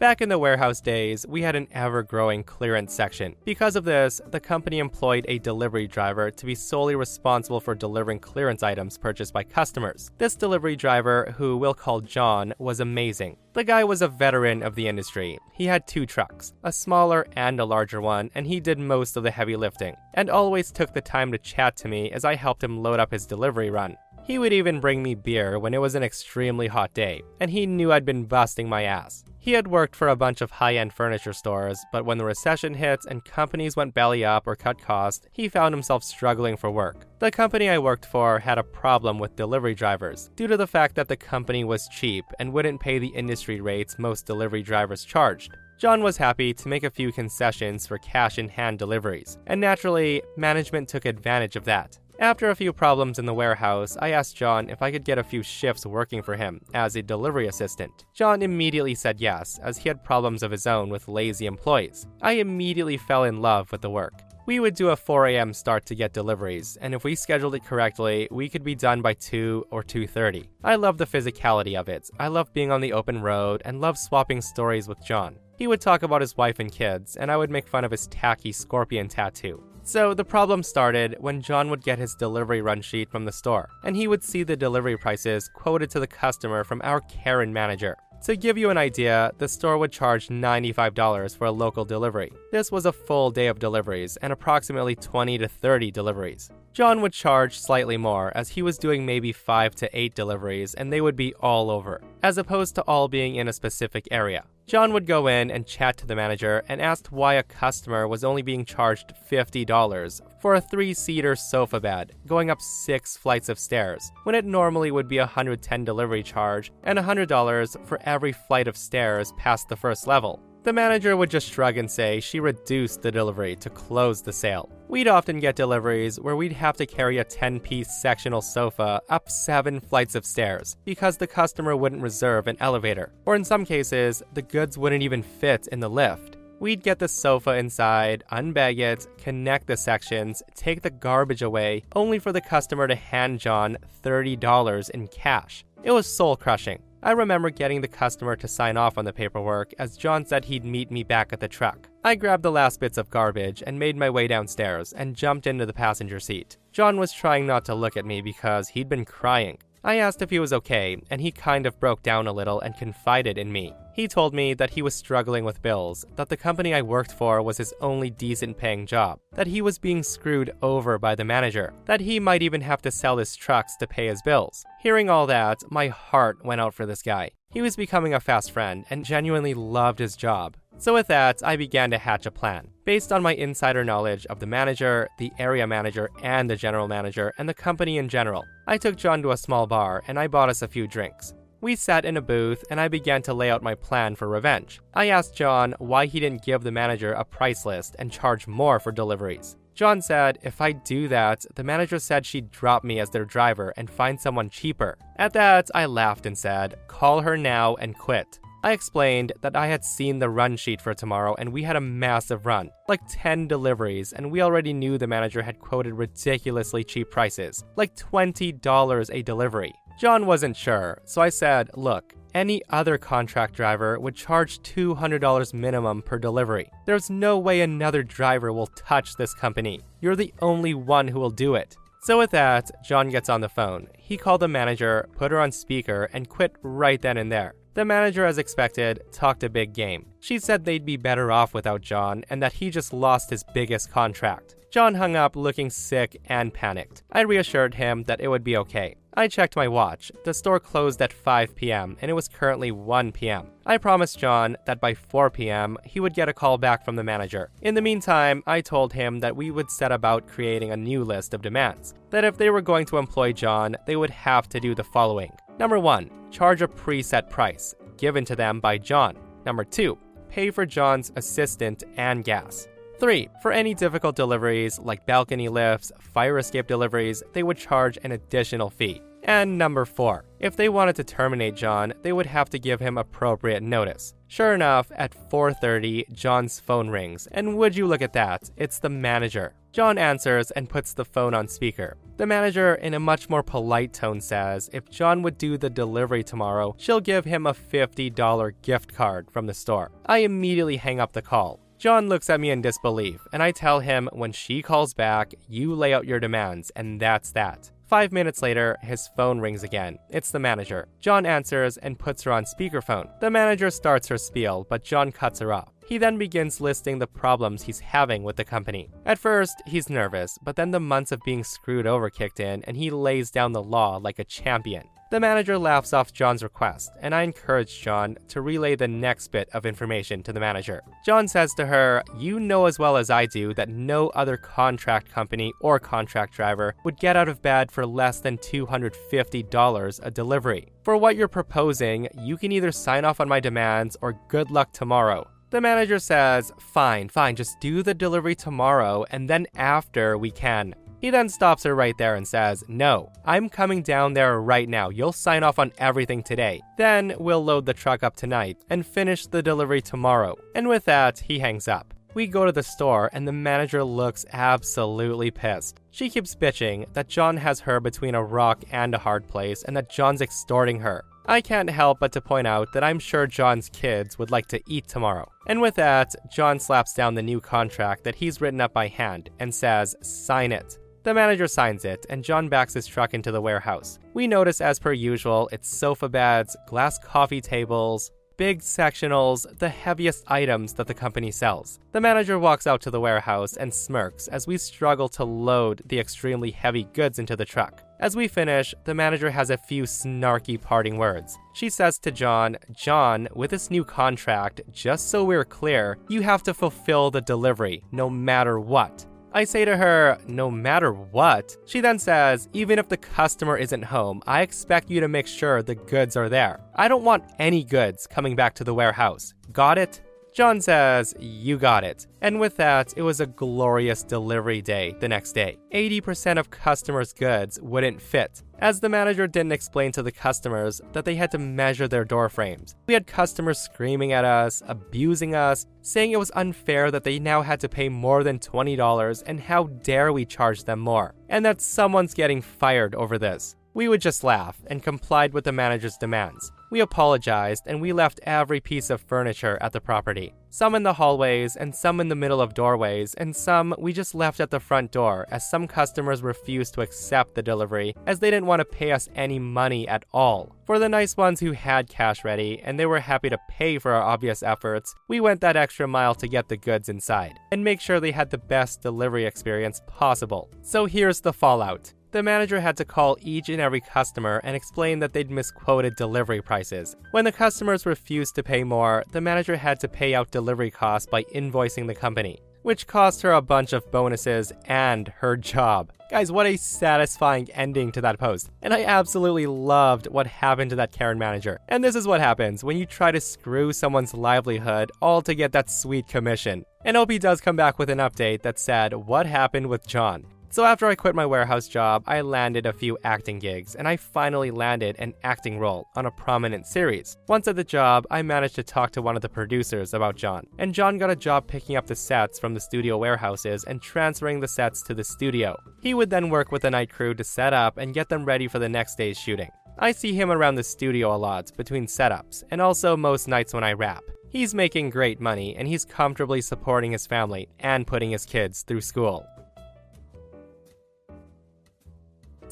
Back 0.00 0.20
in 0.20 0.28
the 0.28 0.40
warehouse 0.40 0.80
days, 0.80 1.24
we 1.28 1.42
had 1.42 1.54
an 1.54 1.68
ever 1.70 2.02
growing 2.02 2.42
clearance 2.42 2.92
section. 2.92 3.36
Because 3.44 3.76
of 3.76 3.84
this, 3.84 4.20
the 4.26 4.40
company 4.40 4.80
employed 4.80 5.24
a 5.28 5.38
delivery 5.38 5.86
driver 5.86 6.32
to 6.32 6.46
be 6.46 6.56
solely 6.56 6.96
responsible 6.96 7.60
for 7.60 7.76
delivering 7.76 8.18
clearance 8.18 8.64
items 8.64 8.98
purchased 8.98 9.32
by 9.32 9.44
customers. 9.44 10.10
This 10.18 10.34
delivery 10.34 10.74
driver, 10.74 11.32
who 11.36 11.56
we'll 11.56 11.74
call 11.74 12.00
John, 12.00 12.54
was 12.58 12.80
amazing. 12.80 13.36
The 13.52 13.62
guy 13.62 13.84
was 13.84 14.02
a 14.02 14.08
veteran 14.08 14.64
of 14.64 14.74
the 14.74 14.88
industry. 14.88 15.38
He 15.52 15.66
had 15.66 15.86
two 15.86 16.06
trucks, 16.06 16.52
a 16.64 16.72
smaller 16.72 17.24
and 17.36 17.60
a 17.60 17.64
larger 17.64 18.00
one, 18.00 18.30
and 18.34 18.48
he 18.48 18.58
did 18.58 18.80
most 18.80 19.16
of 19.16 19.22
the 19.22 19.30
heavy 19.30 19.54
lifting, 19.54 19.94
and 20.14 20.28
always 20.28 20.72
took 20.72 20.92
the 20.92 21.00
time 21.00 21.30
to 21.30 21.38
chat 21.38 21.76
to 21.76 21.88
me 21.88 22.10
as 22.10 22.24
I 22.24 22.34
helped 22.34 22.64
him 22.64 22.82
load 22.82 22.98
up 22.98 23.12
his 23.12 23.26
delivery 23.26 23.70
run. 23.70 23.96
He 24.26 24.38
would 24.38 24.52
even 24.52 24.80
bring 24.80 25.02
me 25.02 25.14
beer 25.14 25.58
when 25.58 25.72
it 25.72 25.80
was 25.80 25.94
an 25.94 26.02
extremely 26.02 26.66
hot 26.66 26.94
day, 26.94 27.22
and 27.40 27.50
he 27.50 27.66
knew 27.66 27.92
I'd 27.92 28.04
been 28.04 28.24
busting 28.24 28.68
my 28.68 28.82
ass. 28.82 29.22
He 29.44 29.52
had 29.52 29.68
worked 29.68 29.94
for 29.94 30.08
a 30.08 30.16
bunch 30.16 30.40
of 30.40 30.52
high 30.52 30.76
end 30.76 30.94
furniture 30.94 31.34
stores, 31.34 31.78
but 31.92 32.06
when 32.06 32.16
the 32.16 32.24
recession 32.24 32.72
hit 32.72 33.00
and 33.10 33.22
companies 33.22 33.76
went 33.76 33.92
belly 33.92 34.24
up 34.24 34.46
or 34.46 34.56
cut 34.56 34.80
costs, 34.80 35.26
he 35.32 35.50
found 35.50 35.74
himself 35.74 36.02
struggling 36.02 36.56
for 36.56 36.70
work. 36.70 37.04
The 37.18 37.30
company 37.30 37.68
I 37.68 37.76
worked 37.76 38.06
for 38.06 38.38
had 38.38 38.56
a 38.56 38.62
problem 38.62 39.18
with 39.18 39.36
delivery 39.36 39.74
drivers 39.74 40.30
due 40.34 40.46
to 40.46 40.56
the 40.56 40.66
fact 40.66 40.94
that 40.94 41.08
the 41.08 41.16
company 41.18 41.62
was 41.62 41.90
cheap 41.92 42.24
and 42.38 42.54
wouldn't 42.54 42.80
pay 42.80 42.98
the 42.98 43.08
industry 43.08 43.60
rates 43.60 43.98
most 43.98 44.24
delivery 44.24 44.62
drivers 44.62 45.04
charged. 45.04 45.54
John 45.76 46.02
was 46.02 46.16
happy 46.16 46.54
to 46.54 46.68
make 46.68 46.84
a 46.84 46.90
few 46.90 47.12
concessions 47.12 47.86
for 47.86 47.98
cash 47.98 48.38
in 48.38 48.48
hand 48.48 48.78
deliveries, 48.78 49.36
and 49.46 49.60
naturally, 49.60 50.22
management 50.38 50.88
took 50.88 51.04
advantage 51.04 51.54
of 51.54 51.66
that. 51.66 51.98
After 52.20 52.48
a 52.48 52.54
few 52.54 52.72
problems 52.72 53.18
in 53.18 53.26
the 53.26 53.34
warehouse, 53.34 53.96
I 54.00 54.10
asked 54.10 54.36
John 54.36 54.70
if 54.70 54.82
I 54.82 54.92
could 54.92 55.04
get 55.04 55.18
a 55.18 55.24
few 55.24 55.42
shifts 55.42 55.84
working 55.84 56.22
for 56.22 56.36
him 56.36 56.60
as 56.72 56.94
a 56.94 57.02
delivery 57.02 57.48
assistant. 57.48 58.04
John 58.14 58.40
immediately 58.40 58.94
said 58.94 59.20
yes, 59.20 59.58
as 59.62 59.78
he 59.78 59.88
had 59.88 60.04
problems 60.04 60.44
of 60.44 60.52
his 60.52 60.66
own 60.66 60.90
with 60.90 61.08
lazy 61.08 61.46
employees. 61.46 62.06
I 62.22 62.34
immediately 62.34 62.96
fell 62.96 63.24
in 63.24 63.42
love 63.42 63.72
with 63.72 63.80
the 63.80 63.90
work. 63.90 64.14
We 64.46 64.60
would 64.60 64.74
do 64.74 64.90
a 64.90 64.96
4 64.96 65.26
a.m. 65.28 65.52
start 65.52 65.86
to 65.86 65.94
get 65.94 66.12
deliveries, 66.12 66.76
and 66.80 66.94
if 66.94 67.02
we 67.02 67.14
scheduled 67.16 67.56
it 67.56 67.64
correctly, 67.64 68.28
we 68.30 68.48
could 68.48 68.62
be 68.62 68.74
done 68.74 69.02
by 69.02 69.14
2 69.14 69.66
or 69.70 69.82
2:30. 69.82 70.46
I 70.62 70.76
love 70.76 70.98
the 70.98 71.06
physicality 71.06 71.74
of 71.74 71.88
it. 71.88 72.10
I 72.20 72.28
love 72.28 72.52
being 72.52 72.70
on 72.70 72.80
the 72.80 72.92
open 72.92 73.22
road 73.22 73.62
and 73.64 73.80
love 73.80 73.98
swapping 73.98 74.40
stories 74.40 74.86
with 74.86 75.02
John. 75.04 75.36
He 75.56 75.66
would 75.66 75.80
talk 75.80 76.02
about 76.02 76.20
his 76.20 76.36
wife 76.36 76.58
and 76.58 76.70
kids, 76.70 77.16
and 77.16 77.30
I 77.30 77.36
would 77.36 77.50
make 77.50 77.66
fun 77.66 77.84
of 77.84 77.90
his 77.90 78.06
tacky 78.06 78.52
scorpion 78.52 79.08
tattoo. 79.08 79.62
So 79.86 80.14
the 80.14 80.24
problem 80.24 80.62
started 80.62 81.16
when 81.20 81.42
John 81.42 81.68
would 81.68 81.84
get 81.84 81.98
his 81.98 82.14
delivery 82.14 82.62
run 82.62 82.80
sheet 82.80 83.10
from 83.10 83.26
the 83.26 83.32
store, 83.32 83.68
and 83.84 83.94
he 83.94 84.08
would 84.08 84.24
see 84.24 84.42
the 84.42 84.56
delivery 84.56 84.96
prices 84.96 85.50
quoted 85.52 85.90
to 85.90 86.00
the 86.00 86.06
customer 86.06 86.64
from 86.64 86.80
our 86.82 87.02
Karen 87.02 87.52
manager. 87.52 87.96
To 88.22 88.34
give 88.34 88.56
you 88.56 88.70
an 88.70 88.78
idea, 88.78 89.32
the 89.36 89.46
store 89.46 89.76
would 89.76 89.92
charge 89.92 90.28
$95 90.28 91.36
for 91.36 91.44
a 91.44 91.52
local 91.52 91.84
delivery. 91.84 92.32
This 92.50 92.72
was 92.72 92.86
a 92.86 92.92
full 92.92 93.30
day 93.30 93.48
of 93.48 93.58
deliveries 93.58 94.16
and 94.16 94.32
approximately 94.32 94.94
20 94.94 95.36
to 95.36 95.48
30 95.48 95.90
deliveries. 95.90 96.50
John 96.72 97.02
would 97.02 97.12
charge 97.12 97.58
slightly 97.58 97.98
more 97.98 98.32
as 98.34 98.48
he 98.48 98.62
was 98.62 98.78
doing 98.78 99.04
maybe 99.04 99.32
5 99.32 99.74
to 99.74 99.90
8 99.92 100.14
deliveries 100.14 100.72
and 100.72 100.90
they 100.90 101.02
would 101.02 101.16
be 101.16 101.34
all 101.34 101.70
over, 101.70 102.00
as 102.22 102.38
opposed 102.38 102.74
to 102.76 102.82
all 102.82 103.08
being 103.08 103.34
in 103.34 103.48
a 103.48 103.52
specific 103.52 104.08
area. 104.10 104.44
John 104.66 104.94
would 104.94 105.06
go 105.06 105.26
in 105.26 105.50
and 105.50 105.66
chat 105.66 105.98
to 105.98 106.06
the 106.06 106.16
manager 106.16 106.64
and 106.68 106.80
asked 106.80 107.12
why 107.12 107.34
a 107.34 107.42
customer 107.42 108.08
was 108.08 108.24
only 108.24 108.40
being 108.40 108.64
charged 108.64 109.12
$50 109.30 110.22
for 110.40 110.54
a 110.54 110.60
three 110.60 110.94
seater 110.94 111.36
sofa 111.36 111.80
bed 111.80 112.12
going 112.26 112.50
up 112.50 112.62
six 112.62 113.14
flights 113.14 113.50
of 113.50 113.58
stairs, 113.58 114.10
when 114.22 114.34
it 114.34 114.46
normally 114.46 114.90
would 114.90 115.06
be 115.06 115.18
a 115.18 115.26
110 115.26 115.84
delivery 115.84 116.22
charge 116.22 116.72
and 116.84 116.98
$100 116.98 117.86
for 117.86 118.00
every 118.04 118.32
flight 118.32 118.66
of 118.66 118.76
stairs 118.76 119.34
past 119.36 119.68
the 119.68 119.76
first 119.76 120.06
level. 120.06 120.40
The 120.64 120.72
manager 120.72 121.14
would 121.14 121.28
just 121.28 121.52
shrug 121.52 121.76
and 121.76 121.90
say 121.90 122.20
she 122.20 122.40
reduced 122.40 123.02
the 123.02 123.12
delivery 123.12 123.54
to 123.56 123.68
close 123.68 124.22
the 124.22 124.32
sale. 124.32 124.70
We'd 124.88 125.08
often 125.08 125.38
get 125.38 125.56
deliveries 125.56 126.18
where 126.18 126.36
we'd 126.36 126.54
have 126.54 126.78
to 126.78 126.86
carry 126.86 127.18
a 127.18 127.24
10 127.24 127.60
piece 127.60 128.00
sectional 128.00 128.40
sofa 128.40 129.02
up 129.10 129.28
seven 129.28 129.78
flights 129.78 130.14
of 130.14 130.24
stairs 130.24 130.78
because 130.86 131.18
the 131.18 131.26
customer 131.26 131.76
wouldn't 131.76 132.00
reserve 132.00 132.46
an 132.46 132.56
elevator, 132.60 133.12
or 133.26 133.36
in 133.36 133.44
some 133.44 133.66
cases, 133.66 134.22
the 134.32 134.40
goods 134.40 134.78
wouldn't 134.78 135.02
even 135.02 135.22
fit 135.22 135.66
in 135.66 135.80
the 135.80 135.90
lift. 135.90 136.38
We'd 136.60 136.82
get 136.82 136.98
the 136.98 137.08
sofa 137.08 137.58
inside, 137.58 138.24
unbag 138.32 138.78
it, 138.78 139.06
connect 139.18 139.66
the 139.66 139.76
sections, 139.76 140.42
take 140.54 140.80
the 140.80 140.88
garbage 140.88 141.42
away, 141.42 141.82
only 141.94 142.18
for 142.18 142.32
the 142.32 142.40
customer 142.40 142.88
to 142.88 142.94
hand 142.94 143.38
John 143.38 143.76
$30 144.02 144.88
in 144.90 145.08
cash. 145.08 145.62
It 145.82 145.90
was 145.90 146.06
soul 146.06 146.36
crushing. 146.36 146.80
I 147.04 147.10
remember 147.10 147.50
getting 147.50 147.82
the 147.82 147.88
customer 147.88 148.34
to 148.34 148.48
sign 148.48 148.78
off 148.78 148.96
on 148.96 149.04
the 149.04 149.12
paperwork 149.12 149.74
as 149.78 149.98
John 149.98 150.24
said 150.24 150.46
he'd 150.46 150.64
meet 150.64 150.90
me 150.90 151.02
back 151.02 151.34
at 151.34 151.40
the 151.40 151.46
truck. 151.46 151.86
I 152.02 152.14
grabbed 152.14 152.42
the 152.42 152.50
last 152.50 152.80
bits 152.80 152.96
of 152.96 153.10
garbage 153.10 153.62
and 153.66 153.78
made 153.78 153.94
my 153.94 154.08
way 154.08 154.26
downstairs 154.26 154.94
and 154.94 155.14
jumped 155.14 155.46
into 155.46 155.66
the 155.66 155.74
passenger 155.74 156.18
seat. 156.18 156.56
John 156.72 156.96
was 156.96 157.12
trying 157.12 157.46
not 157.46 157.66
to 157.66 157.74
look 157.74 157.98
at 157.98 158.06
me 158.06 158.22
because 158.22 158.70
he'd 158.70 158.88
been 158.88 159.04
crying. 159.04 159.58
I 159.84 159.96
asked 159.96 160.22
if 160.22 160.30
he 160.30 160.38
was 160.38 160.54
okay, 160.54 160.96
and 161.10 161.20
he 161.20 161.30
kind 161.30 161.66
of 161.66 161.78
broke 161.78 162.02
down 162.02 162.26
a 162.26 162.32
little 162.32 162.58
and 162.60 162.74
confided 162.74 163.36
in 163.36 163.52
me. 163.52 163.74
He 163.94 164.08
told 164.08 164.34
me 164.34 164.54
that 164.54 164.70
he 164.70 164.82
was 164.82 164.92
struggling 164.92 165.44
with 165.44 165.62
bills, 165.62 166.04
that 166.16 166.28
the 166.28 166.36
company 166.36 166.74
I 166.74 166.82
worked 166.82 167.12
for 167.12 167.40
was 167.40 167.58
his 167.58 167.72
only 167.80 168.10
decent 168.10 168.58
paying 168.58 168.86
job, 168.86 169.20
that 169.34 169.46
he 169.46 169.62
was 169.62 169.78
being 169.78 170.02
screwed 170.02 170.50
over 170.62 170.98
by 170.98 171.14
the 171.14 171.24
manager, 171.24 171.72
that 171.84 172.00
he 172.00 172.18
might 172.18 172.42
even 172.42 172.60
have 172.60 172.82
to 172.82 172.90
sell 172.90 173.18
his 173.18 173.36
trucks 173.36 173.76
to 173.76 173.86
pay 173.86 174.08
his 174.08 174.20
bills. 174.22 174.64
Hearing 174.80 175.08
all 175.08 175.28
that, 175.28 175.62
my 175.70 175.86
heart 175.86 176.44
went 176.44 176.60
out 176.60 176.74
for 176.74 176.86
this 176.86 177.02
guy. 177.02 177.30
He 177.52 177.62
was 177.62 177.76
becoming 177.76 178.14
a 178.14 178.18
fast 178.18 178.50
friend 178.50 178.84
and 178.90 179.04
genuinely 179.04 179.54
loved 179.54 180.00
his 180.00 180.16
job. 180.16 180.56
So, 180.76 180.92
with 180.92 181.06
that, 181.06 181.40
I 181.44 181.54
began 181.54 181.92
to 181.92 181.98
hatch 181.98 182.26
a 182.26 182.32
plan. 182.32 182.66
Based 182.84 183.12
on 183.12 183.22
my 183.22 183.34
insider 183.34 183.84
knowledge 183.84 184.26
of 184.26 184.40
the 184.40 184.46
manager, 184.46 185.08
the 185.18 185.30
area 185.38 185.68
manager, 185.68 186.10
and 186.20 186.50
the 186.50 186.56
general 186.56 186.88
manager, 186.88 187.32
and 187.38 187.48
the 187.48 187.54
company 187.54 187.98
in 187.98 188.08
general, 188.08 188.44
I 188.66 188.76
took 188.76 188.96
John 188.96 189.22
to 189.22 189.30
a 189.30 189.36
small 189.36 189.68
bar 189.68 190.02
and 190.08 190.18
I 190.18 190.26
bought 190.26 190.48
us 190.48 190.62
a 190.62 190.68
few 190.68 190.88
drinks. 190.88 191.32
We 191.64 191.76
sat 191.76 192.04
in 192.04 192.18
a 192.18 192.20
booth 192.20 192.62
and 192.68 192.78
I 192.78 192.88
began 192.88 193.22
to 193.22 193.32
lay 193.32 193.50
out 193.50 193.62
my 193.62 193.74
plan 193.74 194.16
for 194.16 194.28
revenge. 194.28 194.82
I 194.92 195.08
asked 195.08 195.34
John 195.34 195.74
why 195.78 196.04
he 196.04 196.20
didn't 196.20 196.44
give 196.44 196.62
the 196.62 196.70
manager 196.70 197.14
a 197.14 197.24
price 197.24 197.64
list 197.64 197.96
and 197.98 198.12
charge 198.12 198.46
more 198.46 198.78
for 198.78 198.92
deliveries. 198.92 199.56
John 199.74 200.02
said 200.02 200.38
if 200.42 200.60
I 200.60 200.72
do 200.72 201.08
that, 201.08 201.46
the 201.54 201.64
manager 201.64 201.98
said 201.98 202.26
she'd 202.26 202.50
drop 202.50 202.84
me 202.84 203.00
as 203.00 203.08
their 203.08 203.24
driver 203.24 203.72
and 203.78 203.88
find 203.88 204.20
someone 204.20 204.50
cheaper. 204.50 204.98
At 205.16 205.32
that, 205.32 205.70
I 205.74 205.86
laughed 205.86 206.26
and 206.26 206.36
said, 206.36 206.74
Call 206.86 207.22
her 207.22 207.34
now 207.34 207.76
and 207.76 207.96
quit. 207.96 208.38
I 208.62 208.72
explained 208.72 209.32
that 209.40 209.56
I 209.56 209.66
had 209.66 209.86
seen 209.86 210.18
the 210.18 210.28
run 210.28 210.58
sheet 210.58 210.82
for 210.82 210.92
tomorrow 210.92 211.34
and 211.38 211.50
we 211.50 211.62
had 211.62 211.76
a 211.76 211.80
massive 211.80 212.44
run, 212.44 212.72
like 212.88 213.00
10 213.08 213.48
deliveries, 213.48 214.12
and 214.12 214.30
we 214.30 214.42
already 214.42 214.74
knew 214.74 214.98
the 214.98 215.06
manager 215.06 215.40
had 215.40 215.60
quoted 215.60 215.94
ridiculously 215.94 216.84
cheap 216.84 217.10
prices, 217.10 217.64
like 217.76 217.96
$20 217.96 219.14
a 219.14 219.22
delivery. 219.22 219.72
John 219.98 220.26
wasn't 220.26 220.56
sure, 220.56 220.98
so 221.04 221.22
I 221.22 221.28
said, 221.28 221.70
Look, 221.74 222.14
any 222.34 222.62
other 222.70 222.98
contract 222.98 223.54
driver 223.54 223.98
would 224.00 224.16
charge 224.16 224.58
$200 224.60 225.54
minimum 225.54 226.02
per 226.02 226.18
delivery. 226.18 226.68
There's 226.84 227.10
no 227.10 227.38
way 227.38 227.60
another 227.60 228.02
driver 228.02 228.52
will 228.52 228.66
touch 228.66 229.14
this 229.14 229.34
company. 229.34 229.80
You're 230.00 230.16
the 230.16 230.34
only 230.40 230.74
one 230.74 231.06
who 231.06 231.20
will 231.20 231.30
do 231.30 231.54
it. 231.54 231.76
So, 232.02 232.18
with 232.18 232.32
that, 232.32 232.70
John 232.84 233.08
gets 233.08 233.28
on 233.28 233.40
the 233.40 233.48
phone. 233.48 233.86
He 233.96 234.16
called 234.16 234.40
the 234.42 234.48
manager, 234.48 235.08
put 235.16 235.30
her 235.30 235.40
on 235.40 235.52
speaker, 235.52 236.10
and 236.12 236.28
quit 236.28 236.56
right 236.62 237.00
then 237.00 237.16
and 237.16 237.30
there. 237.30 237.54
The 237.74 237.84
manager, 237.84 238.24
as 238.24 238.38
expected, 238.38 239.00
talked 239.10 239.42
a 239.42 239.48
big 239.48 239.72
game. 239.72 240.06
She 240.20 240.38
said 240.38 240.64
they'd 240.64 240.84
be 240.84 240.96
better 240.96 241.32
off 241.32 241.54
without 241.54 241.80
John 241.80 242.24
and 242.30 242.42
that 242.42 242.52
he 242.52 242.70
just 242.70 242.92
lost 242.92 243.30
his 243.30 243.44
biggest 243.54 243.90
contract. 243.90 244.54
John 244.70 244.94
hung 244.94 245.16
up 245.16 245.34
looking 245.34 245.70
sick 245.70 246.20
and 246.26 246.52
panicked. 246.52 247.04
I 247.12 247.20
reassured 247.20 247.74
him 247.74 248.02
that 248.04 248.20
it 248.20 248.28
would 248.28 248.42
be 248.42 248.56
okay. 248.56 248.96
I 249.16 249.28
checked 249.28 249.54
my 249.54 249.68
watch. 249.68 250.10
The 250.24 250.34
store 250.34 250.58
closed 250.58 251.00
at 251.00 251.12
5 251.12 251.54
p.m., 251.54 251.96
and 252.00 252.10
it 252.10 252.14
was 252.14 252.26
currently 252.26 252.72
1 252.72 253.12
p.m. 253.12 253.46
I 253.64 253.78
promised 253.78 254.18
John 254.18 254.56
that 254.66 254.80
by 254.80 254.94
4 254.94 255.30
p.m., 255.30 255.78
he 255.84 256.00
would 256.00 256.14
get 256.14 256.28
a 256.28 256.32
call 256.32 256.58
back 256.58 256.84
from 256.84 256.96
the 256.96 257.04
manager. 257.04 257.50
In 257.62 257.74
the 257.74 257.82
meantime, 257.82 258.42
I 258.46 258.60
told 258.60 258.92
him 258.92 259.20
that 259.20 259.36
we 259.36 259.52
would 259.52 259.70
set 259.70 259.92
about 259.92 260.26
creating 260.26 260.72
a 260.72 260.76
new 260.76 261.04
list 261.04 261.32
of 261.32 261.42
demands. 261.42 261.94
That 262.10 262.24
if 262.24 262.36
they 262.36 262.50
were 262.50 262.60
going 262.60 262.86
to 262.86 262.98
employ 262.98 263.32
John, 263.32 263.76
they 263.86 263.94
would 263.94 264.10
have 264.10 264.48
to 264.48 264.58
do 264.60 264.74
the 264.74 264.84
following 264.84 265.32
Number 265.58 265.78
1. 265.78 266.10
Charge 266.32 266.62
a 266.62 266.68
preset 266.68 267.30
price, 267.30 267.74
given 267.96 268.24
to 268.24 268.34
them 268.34 268.58
by 268.58 268.78
John. 268.78 269.16
Number 269.46 269.64
2. 269.64 269.96
Pay 270.28 270.50
for 270.50 270.66
John's 270.66 271.12
assistant 271.14 271.84
and 271.96 272.24
gas. 272.24 272.66
3. 272.98 273.28
For 273.42 273.52
any 273.52 273.74
difficult 273.74 274.16
deliveries 274.16 274.78
like 274.78 275.06
balcony 275.06 275.48
lifts, 275.48 275.92
fire 276.00 276.38
escape 276.38 276.66
deliveries, 276.66 277.22
they 277.32 277.42
would 277.42 277.56
charge 277.56 277.98
an 278.02 278.12
additional 278.12 278.70
fee. 278.70 279.02
And 279.22 279.56
number 279.56 279.86
4. 279.86 280.24
If 280.38 280.56
they 280.56 280.68
wanted 280.68 280.96
to 280.96 281.04
terminate 281.04 281.56
John, 281.56 281.94
they 282.02 282.12
would 282.12 282.26
have 282.26 282.50
to 282.50 282.58
give 282.58 282.80
him 282.80 282.98
appropriate 282.98 283.62
notice. 283.62 284.14
Sure 284.28 284.52
enough, 284.52 284.92
at 284.94 285.14
4:30, 285.30 286.04
John's 286.12 286.60
phone 286.60 286.90
rings, 286.90 287.26
and 287.32 287.56
would 287.56 287.74
you 287.74 287.86
look 287.86 288.02
at 288.02 288.12
that, 288.12 288.50
it's 288.56 288.78
the 288.78 288.90
manager. 288.90 289.54
John 289.72 289.98
answers 289.98 290.50
and 290.52 290.68
puts 290.68 290.92
the 290.92 291.04
phone 291.04 291.34
on 291.34 291.48
speaker. 291.48 291.96
The 292.16 292.26
manager, 292.26 292.74
in 292.74 292.94
a 292.94 293.00
much 293.00 293.28
more 293.28 293.42
polite 293.42 293.92
tone, 293.92 294.20
says 294.20 294.70
if 294.72 294.88
John 294.88 295.22
would 295.22 295.36
do 295.36 295.56
the 295.58 295.70
delivery 295.70 296.22
tomorrow, 296.22 296.76
she'll 296.78 297.00
give 297.00 297.24
him 297.24 297.46
a 297.46 297.54
$50 297.54 298.52
gift 298.62 298.94
card 298.94 299.30
from 299.32 299.46
the 299.46 299.54
store. 299.54 299.90
I 300.06 300.18
immediately 300.18 300.76
hang 300.76 301.00
up 301.00 301.12
the 301.12 301.22
call. 301.22 301.58
John 301.84 302.08
looks 302.08 302.30
at 302.30 302.40
me 302.40 302.50
in 302.50 302.62
disbelief, 302.62 303.28
and 303.34 303.42
I 303.42 303.50
tell 303.50 303.78
him 303.78 304.08
when 304.14 304.32
she 304.32 304.62
calls 304.62 304.94
back, 304.94 305.34
you 305.50 305.74
lay 305.74 305.92
out 305.92 306.06
your 306.06 306.18
demands, 306.18 306.72
and 306.76 306.98
that's 306.98 307.30
that. 307.32 307.70
Five 307.86 308.10
minutes 308.10 308.40
later, 308.40 308.78
his 308.80 309.10
phone 309.18 309.38
rings 309.38 309.64
again. 309.64 309.98
It's 310.08 310.30
the 310.30 310.38
manager. 310.38 310.88
John 310.98 311.26
answers 311.26 311.76
and 311.76 311.98
puts 311.98 312.22
her 312.22 312.32
on 312.32 312.46
speakerphone. 312.46 313.10
The 313.20 313.28
manager 313.28 313.68
starts 313.68 314.08
her 314.08 314.16
spiel, 314.16 314.66
but 314.70 314.82
John 314.82 315.12
cuts 315.12 315.40
her 315.40 315.52
off. 315.52 315.74
He 315.86 315.98
then 315.98 316.16
begins 316.16 316.58
listing 316.58 317.00
the 317.00 317.06
problems 317.06 317.60
he's 317.60 317.80
having 317.80 318.22
with 318.22 318.36
the 318.36 318.46
company. 318.46 318.88
At 319.04 319.18
first, 319.18 319.62
he's 319.66 319.90
nervous, 319.90 320.38
but 320.42 320.56
then 320.56 320.70
the 320.70 320.80
months 320.80 321.12
of 321.12 321.20
being 321.22 321.44
screwed 321.44 321.86
over 321.86 322.08
kicked 322.08 322.40
in 322.40 322.64
and 322.64 322.78
he 322.78 322.90
lays 322.90 323.30
down 323.30 323.52
the 323.52 323.62
law 323.62 323.98
like 323.98 324.18
a 324.18 324.24
champion. 324.24 324.88
The 325.14 325.20
manager 325.20 325.56
laughs 325.56 325.92
off 325.92 326.12
John's 326.12 326.42
request, 326.42 326.90
and 327.00 327.14
I 327.14 327.22
encourage 327.22 327.80
John 327.80 328.18
to 328.26 328.40
relay 328.40 328.74
the 328.74 328.88
next 328.88 329.28
bit 329.28 329.48
of 329.50 329.64
information 329.64 330.24
to 330.24 330.32
the 330.32 330.40
manager. 330.40 330.82
John 331.06 331.28
says 331.28 331.54
to 331.54 331.66
her, 331.66 332.02
You 332.18 332.40
know 332.40 332.66
as 332.66 332.80
well 332.80 332.96
as 332.96 333.10
I 333.10 333.26
do 333.26 333.54
that 333.54 333.68
no 333.68 334.08
other 334.08 334.36
contract 334.36 335.12
company 335.12 335.52
or 335.60 335.78
contract 335.78 336.34
driver 336.34 336.74
would 336.84 336.98
get 336.98 337.16
out 337.16 337.28
of 337.28 337.40
bed 337.42 337.70
for 337.70 337.86
less 337.86 338.18
than 338.18 338.38
$250 338.38 340.00
a 340.02 340.10
delivery. 340.10 340.72
For 340.82 340.96
what 340.96 341.14
you're 341.14 341.28
proposing, 341.28 342.08
you 342.18 342.36
can 342.36 342.50
either 342.50 342.72
sign 342.72 343.04
off 343.04 343.20
on 343.20 343.28
my 343.28 343.38
demands 343.38 343.96
or 344.02 344.18
good 344.26 344.50
luck 344.50 344.72
tomorrow. 344.72 345.30
The 345.50 345.60
manager 345.60 346.00
says, 346.00 346.50
Fine, 346.58 347.10
fine, 347.10 347.36
just 347.36 347.60
do 347.60 347.84
the 347.84 347.94
delivery 347.94 348.34
tomorrow, 348.34 349.04
and 349.12 349.30
then 349.30 349.46
after 349.54 350.18
we 350.18 350.32
can. 350.32 350.74
He 351.04 351.10
then 351.10 351.28
stops 351.28 351.64
her 351.64 351.74
right 351.74 351.94
there 351.98 352.14
and 352.14 352.26
says, 352.26 352.64
No, 352.66 353.12
I'm 353.26 353.50
coming 353.50 353.82
down 353.82 354.14
there 354.14 354.40
right 354.40 354.66
now. 354.66 354.88
You'll 354.88 355.12
sign 355.12 355.42
off 355.42 355.58
on 355.58 355.70
everything 355.76 356.22
today. 356.22 356.62
Then 356.78 357.14
we'll 357.18 357.44
load 357.44 357.66
the 357.66 357.74
truck 357.74 358.02
up 358.02 358.16
tonight 358.16 358.56
and 358.70 358.86
finish 358.86 359.26
the 359.26 359.42
delivery 359.42 359.82
tomorrow. 359.82 360.34
And 360.54 360.66
with 360.66 360.86
that, 360.86 361.18
he 361.18 361.38
hangs 361.38 361.68
up. 361.68 361.92
We 362.14 362.26
go 362.26 362.46
to 362.46 362.52
the 362.52 362.62
store, 362.62 363.10
and 363.12 363.28
the 363.28 363.32
manager 363.32 363.84
looks 363.84 364.24
absolutely 364.32 365.30
pissed. 365.30 365.78
She 365.90 366.08
keeps 366.08 366.34
bitching 366.34 366.90
that 366.94 367.08
John 367.08 367.36
has 367.36 367.60
her 367.60 367.80
between 367.80 368.14
a 368.14 368.24
rock 368.24 368.64
and 368.72 368.94
a 368.94 368.98
hard 368.98 369.28
place 369.28 369.62
and 369.62 369.76
that 369.76 369.90
John's 369.90 370.22
extorting 370.22 370.80
her. 370.80 371.04
I 371.26 371.42
can't 371.42 371.68
help 371.68 372.00
but 372.00 372.12
to 372.12 372.22
point 372.22 372.46
out 372.46 372.72
that 372.72 372.84
I'm 372.84 372.98
sure 372.98 373.26
John's 373.26 373.68
kids 373.68 374.18
would 374.18 374.30
like 374.30 374.46
to 374.46 374.62
eat 374.66 374.88
tomorrow. 374.88 375.30
And 375.48 375.60
with 375.60 375.74
that, 375.74 376.14
John 376.32 376.58
slaps 376.58 376.94
down 376.94 377.14
the 377.14 377.22
new 377.22 377.42
contract 377.42 378.04
that 378.04 378.14
he's 378.14 378.40
written 378.40 378.62
up 378.62 378.72
by 378.72 378.88
hand 378.88 379.28
and 379.38 379.54
says, 379.54 379.94
Sign 380.00 380.50
it. 380.50 380.78
The 381.04 381.12
manager 381.12 381.46
signs 381.46 381.84
it, 381.84 382.06
and 382.08 382.24
John 382.24 382.48
backs 382.48 382.72
his 382.72 382.86
truck 382.86 383.12
into 383.12 383.30
the 383.30 383.40
warehouse. 383.42 383.98
We 384.14 384.26
notice, 384.26 384.62
as 384.62 384.78
per 384.78 384.94
usual, 384.94 385.50
it's 385.52 385.68
sofa 385.68 386.08
beds, 386.08 386.56
glass 386.66 386.98
coffee 386.98 387.42
tables, 387.42 388.10
big 388.38 388.60
sectionals, 388.60 389.46
the 389.58 389.68
heaviest 389.68 390.24
items 390.28 390.72
that 390.72 390.86
the 390.86 390.94
company 390.94 391.30
sells. 391.30 391.78
The 391.92 392.00
manager 392.00 392.38
walks 392.38 392.66
out 392.66 392.80
to 392.80 392.90
the 392.90 393.00
warehouse 393.00 393.58
and 393.58 393.72
smirks 393.72 394.28
as 394.28 394.46
we 394.46 394.56
struggle 394.56 395.10
to 395.10 395.24
load 395.24 395.82
the 395.84 396.00
extremely 396.00 396.50
heavy 396.50 396.84
goods 396.94 397.18
into 397.18 397.36
the 397.36 397.44
truck. 397.44 397.82
As 398.00 398.16
we 398.16 398.26
finish, 398.26 398.74
the 398.84 398.94
manager 398.94 399.30
has 399.30 399.50
a 399.50 399.58
few 399.58 399.82
snarky 399.82 400.58
parting 400.58 400.96
words. 400.96 401.36
She 401.52 401.68
says 401.68 401.98
to 401.98 402.12
John, 402.12 402.56
John, 402.72 403.28
with 403.34 403.50
this 403.50 403.70
new 403.70 403.84
contract, 403.84 404.62
just 404.72 405.10
so 405.10 405.22
we're 405.22 405.44
clear, 405.44 405.98
you 406.08 406.22
have 406.22 406.42
to 406.44 406.54
fulfill 406.54 407.10
the 407.10 407.20
delivery, 407.20 407.84
no 407.92 408.08
matter 408.08 408.58
what. 408.58 409.04
I 409.36 409.42
say 409.42 409.64
to 409.64 409.76
her, 409.76 410.16
no 410.28 410.48
matter 410.48 410.92
what. 410.92 411.56
She 411.66 411.80
then 411.80 411.98
says, 411.98 412.48
even 412.52 412.78
if 412.78 412.88
the 412.88 412.96
customer 412.96 413.56
isn't 413.56 413.82
home, 413.82 414.22
I 414.28 414.42
expect 414.42 414.88
you 414.90 415.00
to 415.00 415.08
make 415.08 415.26
sure 415.26 415.60
the 415.60 415.74
goods 415.74 416.16
are 416.16 416.28
there. 416.28 416.60
I 416.76 416.86
don't 416.86 417.02
want 417.02 417.24
any 417.40 417.64
goods 417.64 418.06
coming 418.06 418.36
back 418.36 418.54
to 418.54 418.64
the 418.64 418.72
warehouse. 418.72 419.34
Got 419.52 419.76
it? 419.76 420.00
John 420.34 420.60
says, 420.60 421.14
You 421.20 421.58
got 421.58 421.84
it. 421.84 422.08
And 422.20 422.40
with 422.40 422.56
that, 422.56 422.92
it 422.96 423.02
was 423.02 423.20
a 423.20 423.26
glorious 423.26 424.02
delivery 424.02 424.60
day 424.60 424.96
the 424.98 425.08
next 425.08 425.30
day. 425.32 425.58
80% 425.72 426.40
of 426.40 426.50
customers' 426.50 427.12
goods 427.12 427.60
wouldn't 427.62 428.02
fit, 428.02 428.42
as 428.58 428.80
the 428.80 428.88
manager 428.88 429.28
didn't 429.28 429.52
explain 429.52 429.92
to 429.92 430.02
the 430.02 430.10
customers 430.10 430.80
that 430.92 431.04
they 431.04 431.14
had 431.14 431.30
to 431.30 431.38
measure 431.38 431.86
their 431.86 432.04
door 432.04 432.28
frames. 432.28 432.74
We 432.88 432.94
had 432.94 433.06
customers 433.06 433.60
screaming 433.60 434.10
at 434.10 434.24
us, 434.24 434.60
abusing 434.66 435.36
us, 435.36 435.66
saying 435.82 436.10
it 436.10 436.18
was 436.18 436.32
unfair 436.34 436.90
that 436.90 437.04
they 437.04 437.20
now 437.20 437.42
had 437.42 437.60
to 437.60 437.68
pay 437.68 437.88
more 437.88 438.24
than 438.24 438.40
$20 438.40 439.22
and 439.26 439.38
how 439.38 439.64
dare 439.84 440.12
we 440.12 440.24
charge 440.24 440.64
them 440.64 440.80
more, 440.80 441.14
and 441.28 441.44
that 441.46 441.60
someone's 441.60 442.12
getting 442.12 442.42
fired 442.42 442.96
over 442.96 443.18
this. 443.18 443.54
We 443.72 443.86
would 443.86 444.00
just 444.00 444.24
laugh 444.24 444.60
and 444.66 444.82
complied 444.82 445.32
with 445.32 445.44
the 445.44 445.52
manager's 445.52 445.96
demands. 445.96 446.50
We 446.74 446.80
apologized 446.80 447.68
and 447.68 447.80
we 447.80 447.92
left 447.92 448.18
every 448.24 448.58
piece 448.58 448.90
of 448.90 449.00
furniture 449.00 449.56
at 449.60 449.70
the 449.70 449.80
property. 449.80 450.34
Some 450.50 450.74
in 450.74 450.82
the 450.82 450.94
hallways 450.94 451.54
and 451.54 451.72
some 451.72 452.00
in 452.00 452.08
the 452.08 452.16
middle 452.16 452.40
of 452.40 452.52
doorways, 452.52 453.14
and 453.14 453.34
some 453.34 453.76
we 453.78 453.92
just 453.92 454.12
left 454.12 454.40
at 454.40 454.50
the 454.50 454.58
front 454.58 454.90
door 454.90 455.24
as 455.30 455.48
some 455.48 455.68
customers 455.68 456.20
refused 456.20 456.74
to 456.74 456.80
accept 456.80 457.36
the 457.36 457.44
delivery 457.44 457.94
as 458.08 458.18
they 458.18 458.28
didn't 458.28 458.48
want 458.48 458.58
to 458.58 458.64
pay 458.64 458.90
us 458.90 459.08
any 459.14 459.38
money 459.38 459.86
at 459.86 460.04
all. 460.12 460.56
For 460.66 460.80
the 460.80 460.88
nice 460.88 461.16
ones 461.16 461.38
who 461.38 461.52
had 461.52 461.88
cash 461.88 462.24
ready 462.24 462.60
and 462.64 462.76
they 462.76 462.86
were 462.86 462.98
happy 462.98 463.30
to 463.30 463.38
pay 463.48 463.78
for 463.78 463.92
our 463.92 464.02
obvious 464.02 464.42
efforts, 464.42 464.96
we 465.06 465.20
went 465.20 465.42
that 465.42 465.56
extra 465.56 465.86
mile 465.86 466.16
to 466.16 466.26
get 466.26 466.48
the 466.48 466.56
goods 466.56 466.88
inside 466.88 467.38
and 467.52 467.62
make 467.62 467.80
sure 467.80 468.00
they 468.00 468.10
had 468.10 468.30
the 468.30 468.38
best 468.38 468.82
delivery 468.82 469.26
experience 469.26 469.80
possible. 469.86 470.50
So 470.62 470.86
here's 470.86 471.20
the 471.20 471.32
fallout. 471.32 471.94
The 472.14 472.22
manager 472.22 472.60
had 472.60 472.76
to 472.76 472.84
call 472.84 473.16
each 473.22 473.48
and 473.48 473.60
every 473.60 473.80
customer 473.80 474.40
and 474.44 474.54
explain 474.54 475.00
that 475.00 475.12
they'd 475.12 475.32
misquoted 475.32 475.96
delivery 475.96 476.40
prices. 476.40 476.94
When 477.10 477.24
the 477.24 477.32
customers 477.32 477.86
refused 477.86 478.36
to 478.36 478.44
pay 478.44 478.62
more, 478.62 479.02
the 479.10 479.20
manager 479.20 479.56
had 479.56 479.80
to 479.80 479.88
pay 479.88 480.14
out 480.14 480.30
delivery 480.30 480.70
costs 480.70 481.08
by 481.10 481.24
invoicing 481.34 481.88
the 481.88 481.94
company, 481.96 482.38
which 482.62 482.86
cost 482.86 483.20
her 483.22 483.32
a 483.32 483.42
bunch 483.42 483.72
of 483.72 483.90
bonuses 483.90 484.52
and 484.66 485.08
her 485.08 485.36
job. 485.36 485.90
Guys, 486.08 486.30
what 486.30 486.46
a 486.46 486.56
satisfying 486.56 487.50
ending 487.50 487.90
to 487.90 488.00
that 488.02 488.20
post. 488.20 488.48
And 488.62 488.72
I 488.72 488.84
absolutely 488.84 489.46
loved 489.46 490.06
what 490.06 490.28
happened 490.28 490.70
to 490.70 490.76
that 490.76 490.92
Karen 490.92 491.18
manager. 491.18 491.58
And 491.68 491.82
this 491.82 491.96
is 491.96 492.06
what 492.06 492.20
happens 492.20 492.62
when 492.62 492.76
you 492.76 492.86
try 492.86 493.10
to 493.10 493.20
screw 493.20 493.72
someone's 493.72 494.14
livelihood 494.14 494.92
all 495.02 495.20
to 495.22 495.34
get 495.34 495.50
that 495.50 495.68
sweet 495.68 496.06
commission. 496.06 496.64
And 496.84 496.96
OP 496.96 497.10
does 497.18 497.40
come 497.40 497.56
back 497.56 497.80
with 497.80 497.90
an 497.90 497.98
update 497.98 498.42
that 498.42 498.60
said, 498.60 498.92
What 498.92 499.26
happened 499.26 499.66
with 499.66 499.84
John? 499.84 500.26
So 500.54 500.64
after 500.64 500.86
I 500.86 500.94
quit 500.94 501.16
my 501.16 501.26
warehouse 501.26 501.66
job, 501.66 502.04
I 502.06 502.20
landed 502.20 502.64
a 502.64 502.72
few 502.72 502.96
acting 503.02 503.40
gigs, 503.40 503.74
and 503.74 503.88
I 503.88 503.96
finally 503.96 504.52
landed 504.52 504.94
an 505.00 505.12
acting 505.24 505.58
role 505.58 505.88
on 505.96 506.06
a 506.06 506.12
prominent 506.12 506.68
series. 506.68 507.16
Once 507.26 507.48
at 507.48 507.56
the 507.56 507.64
job, 507.64 508.06
I 508.08 508.22
managed 508.22 508.54
to 508.54 508.62
talk 508.62 508.92
to 508.92 509.02
one 509.02 509.16
of 509.16 509.22
the 509.22 509.28
producers 509.28 509.94
about 509.94 510.14
John, 510.14 510.46
and 510.60 510.72
John 510.72 510.96
got 510.96 511.10
a 511.10 511.16
job 511.16 511.48
picking 511.48 511.74
up 511.74 511.88
the 511.88 511.96
sets 511.96 512.38
from 512.38 512.54
the 512.54 512.60
studio 512.60 512.96
warehouses 512.96 513.64
and 513.64 513.82
transferring 513.82 514.38
the 514.38 514.46
sets 514.46 514.80
to 514.84 514.94
the 514.94 515.02
studio. 515.02 515.56
He 515.82 515.92
would 515.92 516.10
then 516.10 516.30
work 516.30 516.52
with 516.52 516.62
the 516.62 516.70
night 516.70 516.88
crew 516.88 517.14
to 517.14 517.24
set 517.24 517.52
up 517.52 517.76
and 517.76 517.92
get 517.92 518.08
them 518.08 518.24
ready 518.24 518.46
for 518.46 518.60
the 518.60 518.68
next 518.68 518.94
day's 518.94 519.18
shooting. 519.18 519.50
I 519.80 519.90
see 519.90 520.14
him 520.14 520.30
around 520.30 520.54
the 520.54 520.62
studio 520.62 521.12
a 521.12 521.18
lot 521.18 521.50
between 521.56 521.88
setups, 521.88 522.44
and 522.52 522.60
also 522.60 522.96
most 522.96 523.26
nights 523.26 523.54
when 523.54 523.64
I 523.64 523.72
wrap. 523.72 524.04
He's 524.28 524.54
making 524.54 524.90
great 524.90 525.20
money, 525.20 525.56
and 525.56 525.66
he's 525.66 525.84
comfortably 525.84 526.40
supporting 526.40 526.92
his 526.92 527.08
family 527.08 527.48
and 527.58 527.88
putting 527.88 528.12
his 528.12 528.24
kids 528.24 528.62
through 528.62 528.82
school. 528.82 529.26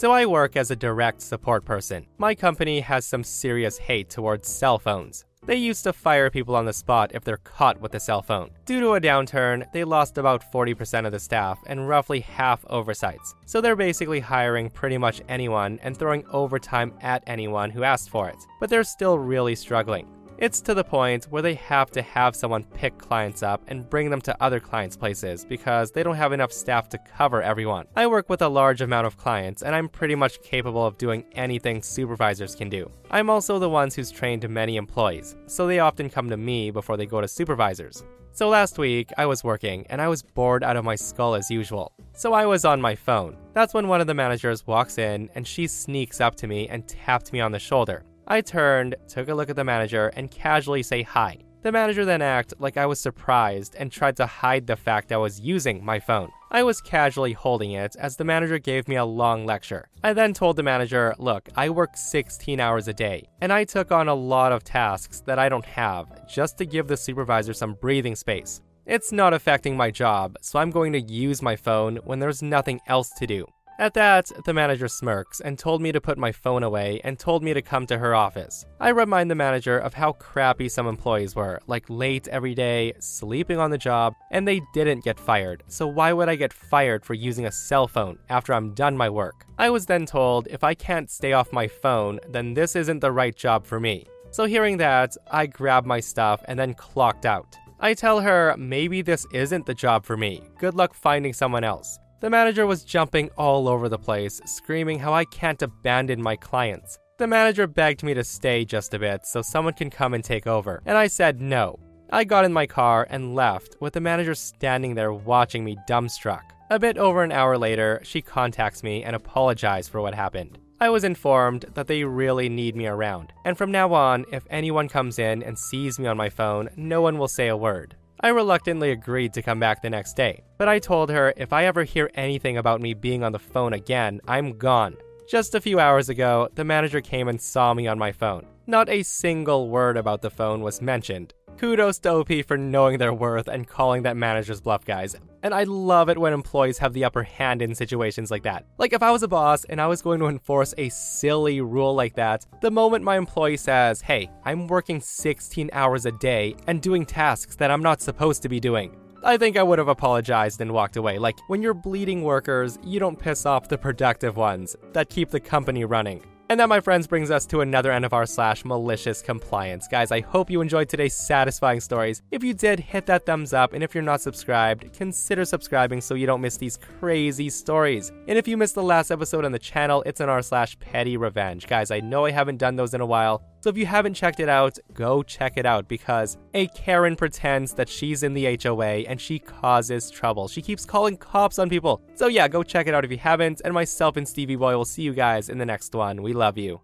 So 0.03 0.11
I 0.11 0.27
work 0.27 0.57
as 0.57 0.73
a 0.73 0.75
direct 0.75 1.23
support 1.23 1.65
person. 1.65 2.07
My 2.19 2.35
company 2.35 2.81
has 2.81 3.07
some 3.07 3.23
serious 3.23 3.79
hate 3.79 4.11
towards 4.11 4.49
cell 4.49 4.77
phones. 4.77 5.25
They 5.47 5.55
used 5.55 5.85
to 5.85 5.93
fire 5.93 6.29
people 6.29 6.57
on 6.57 6.65
the 6.65 6.73
spot 6.73 7.13
if 7.15 7.23
they're 7.23 7.37
caught 7.37 7.81
with 7.81 7.95
a 7.95 8.01
cell 8.01 8.21
phone. 8.21 8.51
Due 8.65 8.81
to 8.81 8.95
a 8.95 9.01
downturn, 9.01 9.65
they 9.73 9.85
lost 9.85 10.19
about 10.19 10.43
40% 10.53 11.07
of 11.07 11.13
the 11.13 11.21
staff 11.21 11.61
and 11.69 11.89
roughly 11.89 12.19
half 12.19 12.65
oversights. 12.69 13.37
So 13.47 13.61
they're 13.61 13.77
basically 13.77 14.19
hiring 14.19 14.71
pretty 14.71 14.99
much 14.99 15.23
anyone 15.29 15.79
and 15.85 15.97
throwing 15.97 16.27
overtime 16.33 16.95
at 17.01 17.23
anyone 17.29 17.71
who 17.71 17.85
asked 17.85 18.11
for 18.11 18.29
it. 18.29 18.45
But 18.59 18.71
they're 18.71 18.83
still 18.83 19.21
really 19.21 19.55
struggling. 19.55 20.09
It's 20.43 20.61
to 20.63 20.75
the 20.75 20.83
point 20.83 21.27
where 21.27 21.41
they 21.41 21.55
have 21.55 21.93
to 21.93 22.03
have 22.03 22.35
someone 22.35 22.65
pick 22.65 22.99
clients 22.99 23.45
up 23.45 23.63
and 23.69 23.89
bring 23.89 24.11
them 24.11 24.21
to 24.23 24.37
other 24.43 24.59
clients' 24.59 24.97
places 24.97 25.45
because 25.45 25.93
they 25.93 26.03
don't 26.03 26.17
have 26.17 26.33
enough 26.33 26.53
staff 26.53 26.89
to 26.89 26.99
cover 26.99 27.41
everyone. 27.41 27.87
I 27.95 28.09
work 28.09 28.29
with 28.29 28.43
a 28.43 28.49
large 28.49 28.81
amount 28.81 29.07
of 29.07 29.17
clients 29.17 29.63
and 29.63 29.73
I'm 29.73 29.89
pretty 29.89 30.17
much 30.17 30.43
capable 30.43 30.85
of 30.85 30.99
doing 30.99 31.25
anything 31.37 31.81
supervisors 31.81 32.57
can 32.57 32.69
do. 32.69 32.91
I'm 33.09 33.31
also 33.31 33.61
the 33.61 33.69
ones 33.69 33.95
who's 33.95 34.11
trained 34.11 34.49
many 34.49 34.75
employees, 34.75 35.37
so 35.47 35.69
they 35.69 35.79
often 35.79 36.11
come 36.11 36.29
to 36.29 36.37
me 36.37 36.73
before 36.73 36.97
they 36.97 37.07
go 37.07 37.21
to 37.21 37.29
supervisors. 37.29 38.03
So 38.33 38.49
last 38.49 38.79
week, 38.79 39.11
I 39.17 39.27
was 39.27 39.45
working 39.45 39.87
and 39.91 40.03
I 40.03 40.09
was 40.09 40.25
bored 40.25 40.65
out 40.65 40.77
of 40.77 40.85
my 40.85 40.97
skull 40.97 41.37
as 41.37 41.53
usual. 41.53 41.93
So 42.15 42.33
I 42.33 42.47
was 42.47 42.65
on 42.65 42.81
my 42.81 42.97
phone. 42.97 43.37
That's 43.53 43.75
when 43.75 43.87
one 43.87 44.01
of 44.01 44.09
the 44.09 44.15
managers 44.15 44.67
walks 44.67 44.99
in 44.99 45.31
and 45.37 45.47
she 45.47 45.69
sneaks 45.69 46.21
up 46.21 46.35
to 46.37 46.49
me 46.49 46.67
and 46.67 46.89
tapped 46.89 47.33
me 47.33 47.41
on 47.41 47.53
the 47.53 47.61
shoulder. 47.61 48.03
I 48.27 48.41
turned, 48.41 48.95
took 49.09 49.29
a 49.29 49.35
look 49.35 49.51
at 49.51 49.57
the 49.57 49.65
manager, 49.65 50.09
and 50.17 50.31
casually 50.31 50.83
say 50.83 51.03
hi. 51.03 51.39
The 51.63 51.71
manager 51.71 52.05
then 52.05 52.23
acted 52.23 52.61
like 52.61 52.77
I 52.77 52.87
was 52.87 53.01
surprised 53.01 53.77
and 53.79 53.91
tried 53.91 54.17
to 54.17 54.27
hide 54.27 54.67
the 54.67 54.75
fact 54.75 55.13
I 55.13 55.17
was 55.17 55.39
using 55.39 55.85
my 55.85 56.01
phone. 56.01 56.31
I 56.51 56.65
was 56.65 56.81
casually 56.81 57.33
holding 57.33 57.73
it 57.73 57.95
as 58.01 58.17
the 58.17 58.25
manager 58.25 58.59
gave 58.59 58.89
me 58.89 58.97
a 58.97 59.05
long 59.05 59.47
lecture. 59.47 59.89
I 60.03 60.13
then 60.13 60.35
told 60.35 60.57
the 60.57 60.65
manager, 60.65 61.15
Look, 61.19 61.49
I 61.57 61.71
work 61.71 61.97
16 61.97 62.59
hours 62.59 62.89
a 62.89 62.93
day, 62.93 63.29
and 63.41 63.53
I 63.53 63.63
took 63.63 63.93
on 63.93 64.09
a 64.09 64.15
lot 64.15 64.51
of 64.51 64.65
tasks 64.65 65.21
that 65.27 65.39
I 65.39 65.49
don't 65.49 65.65
have 65.65 66.27
just 66.29 66.59
to 66.59 66.67
give 66.67 66.89
the 66.89 66.97
supervisor 66.97 67.55
some 67.55 67.75
breathing 67.75 68.17
space. 68.17 68.61
It's 68.85 69.13
not 69.13 69.33
affecting 69.33 69.77
my 69.77 69.93
job, 69.93 70.37
so 70.41 70.59
I'm 70.59 70.73
going 70.73 70.93
to 70.95 71.01
use 71.01 71.41
my 71.43 71.55
phone 71.55 71.99
when 72.05 72.19
there's 72.19 72.43
nothing 72.43 72.81
else 72.89 73.11
to 73.19 73.27
do. 73.29 73.47
At 73.83 73.95
that, 73.95 74.31
the 74.45 74.55
manager 74.55 74.87
smirks 74.87 75.41
and 75.41 75.59
told 75.59 75.83
me 75.83 75.91
to 75.91 76.01
put 76.01 76.17
my 76.17 76.31
phone 76.31 76.63
away 76.63 77.01
and 77.03 77.19
told 77.19 77.43
me 77.43 77.53
to 77.53 77.61
come 77.61 77.85
to 77.87 77.99
her 77.99 78.15
office. 78.15 78.65
I 78.79 78.91
remind 78.91 79.29
the 79.29 79.35
manager 79.35 79.77
of 79.77 79.93
how 79.93 80.13
crappy 80.13 80.69
some 80.69 80.87
employees 80.87 81.35
were, 81.35 81.59
like 81.67 81.91
late 81.91 82.29
every 82.29 82.55
day, 82.55 82.93
sleeping 83.01 83.59
on 83.59 83.73
the 83.73 83.79
job, 83.79 84.15
and 84.31 84.47
they 84.47 84.61
didn't 84.73 85.03
get 85.03 85.19
fired. 85.19 85.65
So 85.67 85.89
why 85.89 86.13
would 86.13 86.29
I 86.29 86.37
get 86.37 86.53
fired 86.53 87.05
for 87.05 87.15
using 87.15 87.47
a 87.47 87.51
cell 87.51 87.89
phone 87.89 88.21
after 88.29 88.55
I'm 88.55 88.73
done 88.73 88.97
my 88.97 89.11
work? 89.11 89.47
I 89.59 89.69
was 89.69 89.87
then 89.87 90.07
told 90.07 90.47
if 90.47 90.63
I 90.63 90.75
can't 90.75 91.11
stay 91.11 91.33
off 91.33 91.53
my 91.53 91.67
phone, 91.67 92.21
then 92.29 92.55
this 92.55 92.77
isn't 92.77 93.01
the 93.01 93.11
right 93.11 93.35
job 93.35 93.67
for 93.67 93.81
me. 93.81 94.07
So 94.31 94.45
hearing 94.45 94.77
that, 94.77 95.17
I 95.29 95.47
grabbed 95.47 95.89
my 95.89 95.99
stuff 95.99 96.41
and 96.47 96.57
then 96.57 96.75
clocked 96.75 97.27
out. 97.27 97.57
I 97.81 97.95
tell 97.95 98.21
her 98.21 98.55
maybe 98.57 99.03
this 99.03 99.27
isn't 99.33 99.67
the 99.67 99.75
job 99.75 100.05
for 100.05 100.17
me. 100.17 100.41
Good 100.61 100.75
luck 100.75 100.95
finding 100.95 101.33
someone 101.33 101.65
else. 101.65 101.99
The 102.23 102.31
manager 102.31 102.69
was 102.69 102.85
jumping 102.85 103.31
all 103.37 103.67
over 103.67 103.89
the 103.89 103.99
place, 103.99 104.41
screaming 104.45 105.01
how 105.01 105.13
I 105.13 105.25
can't 105.25 105.61
abandon 105.61 106.23
my 106.23 106.37
clients. 106.37 107.01
The 107.19 107.27
manager 107.27 107.67
begged 107.67 108.05
me 108.05 108.15
to 108.15 108.23
stay 108.23 108.65
just 108.65 108.95
a 108.95 108.99
bit 109.01 109.27
so 109.27 109.43
someone 109.43 109.75
can 109.75 109.91
come 109.91 110.15
and 110.15 110.23
take 110.23 110.47
over, 110.47 110.81
and 110.87 110.97
I 110.97 111.09
said 111.09 111.41
no. 111.41 111.81
I 112.11 112.23
got 112.23 112.45
in 112.45 112.53
my 112.53 112.65
car 112.65 113.09
and 113.11 113.35
left, 113.35 113.77
with 113.81 113.95
the 113.95 114.01
manager 114.01 114.37
standing 114.37 114.95
there 114.95 115.13
watching 115.13 115.65
me 115.65 115.77
dumbstruck. 115.89 116.43
A 116.71 116.79
bit 116.79 116.97
over 116.97 117.25
an 117.25 117.33
hour 117.33 117.59
later, 117.59 118.01
she 118.05 118.23
contacts 118.23 118.85
me 118.85 119.03
and 119.03 119.17
apologized 119.17 119.91
for 119.91 120.01
what 120.01 120.15
happened. 120.15 120.61
I 120.81 120.91
was 120.91 121.03
informed 121.03 121.65
that 121.75 121.89
they 121.89 122.05
really 122.05 122.49
need 122.49 122.77
me 122.77 122.87
around, 122.87 123.33
and 123.45 123.59
from 123.59 123.73
now 123.73 123.95
on, 123.95 124.27
if 124.31 124.47
anyone 124.49 124.89
comes 124.89 125.19
in 125.19 125.43
and 125.43 125.59
sees 125.59 125.99
me 125.99 126.07
on 126.07 126.17
my 126.17 126.31
phone, 126.31 126.69
no 126.77 127.03
one 127.03 127.19
will 127.19 127.27
say 127.27 127.49
a 127.49 127.57
word. 127.57 127.97
I 128.25 128.29
reluctantly 128.29 128.93
agreed 128.93 129.33
to 129.33 129.43
come 129.43 129.59
back 129.59 129.83
the 129.83 129.91
next 129.91 130.15
day, 130.15 130.45
but 130.57 130.69
I 130.69 130.79
told 130.79 131.11
her 131.11 131.35
if 131.37 131.53
I 131.53 131.65
ever 131.65 131.83
hear 131.83 132.09
anything 132.15 132.57
about 132.57 132.81
me 132.81 132.95
being 132.95 133.25
on 133.25 133.33
the 133.33 133.41
phone 133.41 133.73
again, 133.73 134.21
I'm 134.29 134.57
gone. 134.59 134.97
Just 135.29 135.57
a 135.57 135.61
few 135.61 135.81
hours 135.81 136.09
ago, 136.09 136.49
the 136.55 136.65
manager 136.65 137.01
came 137.01 137.27
and 137.27 137.41
saw 137.41 137.75
me 137.75 137.89
on 137.89 137.99
my 137.99 138.13
phone. 138.13 138.47
Not 138.69 138.89
a 138.89 139.03
single 139.03 139.69
word 139.71 139.97
about 139.97 140.23
the 140.23 140.31
phone 140.31 140.61
was 140.61 140.81
mentioned. 140.81 141.35
Kudos 141.59 141.99
to 142.01 142.11
OP 142.13 142.31
for 142.47 142.57
knowing 142.57 142.99
their 142.99 143.13
worth 143.13 143.49
and 143.49 143.67
calling 143.67 144.03
that 144.03 144.17
manager's 144.17 144.61
bluff, 144.61 144.85
guys. 144.85 145.17
And 145.43 145.53
I 145.53 145.65
love 145.65 146.09
it 146.09 146.19
when 146.19 146.33
employees 146.33 146.79
have 146.79 146.93
the 146.93 147.05
upper 147.05 147.23
hand 147.23 147.63
in 147.63 147.75
situations 147.75 148.31
like 148.31 148.45
that. 148.45 148.65
Like 148.79 148.93
if 148.93 149.03
I 149.03 149.11
was 149.11 149.23
a 149.23 149.29
boss 149.29 149.65
and 149.65 149.81
I 149.81 149.87
was 149.87 150.03
going 150.03 150.21
to 150.21 150.27
enforce 150.27 150.75
a 150.79 150.89
silly 150.89 151.61
rule 151.61 151.95
like 151.95 152.15
that, 152.15 152.47
the 152.61 152.71
moment 152.71 153.05
my 153.05 153.17
employee 153.17 153.57
says, 153.57 154.01
hey, 154.01 154.31
I'm 154.45 154.67
working 154.69 155.01
16 155.01 155.71
hours 155.73 156.07
a 156.07 156.13
day 156.13 156.55
and 156.67 156.81
doing 156.81 157.05
tasks 157.05 157.57
that 157.57 157.71
I'm 157.71 157.83
not 157.83 158.01
supposed 158.01 158.43
to 158.43 158.49
be 158.49 158.61
doing, 158.61 158.97
I 159.25 159.37
think 159.37 159.57
I 159.57 159.63
would 159.63 159.79
have 159.79 159.89
apologized 159.89 160.61
and 160.61 160.73
walked 160.73 160.97
away. 160.97 161.19
Like, 161.19 161.39
when 161.47 161.63
you're 161.63 161.75
bleeding 161.75 162.23
workers, 162.23 162.79
you 162.83 162.99
don't 162.99 163.19
piss 163.19 163.47
off 163.47 163.69
the 163.69 163.79
productive 163.79 164.37
ones 164.37 164.75
that 164.95 165.11
keep 165.11 165.31
the 165.31 165.39
company 165.39 165.85
running. 165.85 166.25
And 166.53 166.61
that, 166.61 166.69
my 166.69 166.81
friends, 166.81 167.07
brings 167.07 167.31
us 167.31 167.47
to 167.47 167.63
another 167.63 167.91
r 168.13 168.27
slash 168.27 168.63
malicious 168.63 169.23
compliance. 169.23 169.89
Guys, 169.89 170.13
I 170.13 170.21
hope 170.21 170.51
you 170.51 170.61
enjoyed 170.61 170.87
today's 170.87 171.15
satisfying 171.15 171.81
stories. 171.81 172.21
If 172.31 172.45
you 172.45 172.53
did, 172.53 172.79
hit 172.79 173.07
that 173.07 173.25
thumbs 173.25 173.55
up. 173.55 173.73
And 173.73 173.83
if 173.83 173.95
you're 173.95 174.03
not 174.05 174.21
subscribed, 174.21 174.93
consider 174.93 175.47
subscribing 175.47 176.03
so 176.03 176.15
you 176.15 176.27
don't 176.27 176.43
miss 176.43 176.59
these 176.59 176.77
crazy 176.77 177.49
stories. 177.49 178.13
And 178.29 178.37
if 178.37 178.47
you 178.47 178.59
missed 178.59 178.75
the 178.75 178.83
last 178.83 179.11
episode 179.11 179.47
on 179.47 179.53
the 179.53 179.59
channel, 179.59 180.03
it's 180.05 180.21
an 180.21 180.29
r 180.29 180.43
slash 180.43 180.79
petty 180.79 181.17
revenge. 181.17 181.67
Guys, 181.69 181.91
I 181.91 182.01
know 182.01 182.27
I 182.27 182.33
haven't 182.33 182.59
done 182.59 182.77
those 182.77 182.93
in 182.93 183.01
a 183.01 183.07
while. 183.07 183.43
So 183.63 183.71
if 183.71 183.79
you 183.79 183.87
haven't 183.87 184.15
checked 184.15 184.41
it 184.41 184.49
out, 184.49 184.77
go 184.93 185.23
check 185.23 185.53
it 185.57 185.65
out 185.65 185.87
because 185.87 186.37
a 186.53 186.67
Karen 186.67 187.15
pretends 187.15 187.73
that 187.75 187.89
she's 187.89 188.25
in 188.25 188.35
the 188.35 188.59
HOA 188.61 189.05
and 189.07 189.21
she 189.21 189.39
causes 189.39 190.11
trouble. 190.11 190.49
She 190.49 190.61
keeps 190.61 190.85
calling 190.85 191.17
cops 191.17 191.61
on 191.61 191.71
people. 191.71 192.03
So 192.17 192.27
yeah, 192.27 192.49
go 192.49 192.65
check 192.65 192.89
it 192.89 192.95
out 192.95 193.05
if 193.05 193.13
you 193.13 193.19
haven't. 193.19 193.63
And 193.65 193.73
myself 193.73 194.17
and 194.17 194.27
Stevie 194.27 194.57
Boy 194.57 194.77
will 194.77 194.85
see 194.85 195.03
you 195.03 195.15
guys 195.15 195.49
in 195.49 195.59
the 195.59 195.65
next 195.65 195.95
one. 195.95 196.23
We 196.23 196.33
love 196.33 196.59
you. 196.59 196.81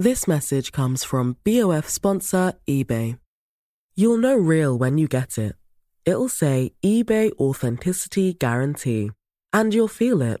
This 0.00 0.26
message 0.26 0.72
comes 0.72 1.04
from 1.04 1.36
BOF 1.44 1.88
sponsor 1.88 2.54
eBay. 2.68 3.16
You'll 3.94 4.18
know 4.18 4.34
real 4.34 4.76
when 4.76 4.98
you 4.98 5.06
get 5.06 5.38
it. 5.38 5.54
It'll 6.04 6.28
say 6.28 6.72
eBay 6.82 7.30
Authenticity 7.38 8.34
Guarantee. 8.34 9.12
And 9.52 9.72
you'll 9.72 9.86
feel 9.86 10.20
it. 10.20 10.40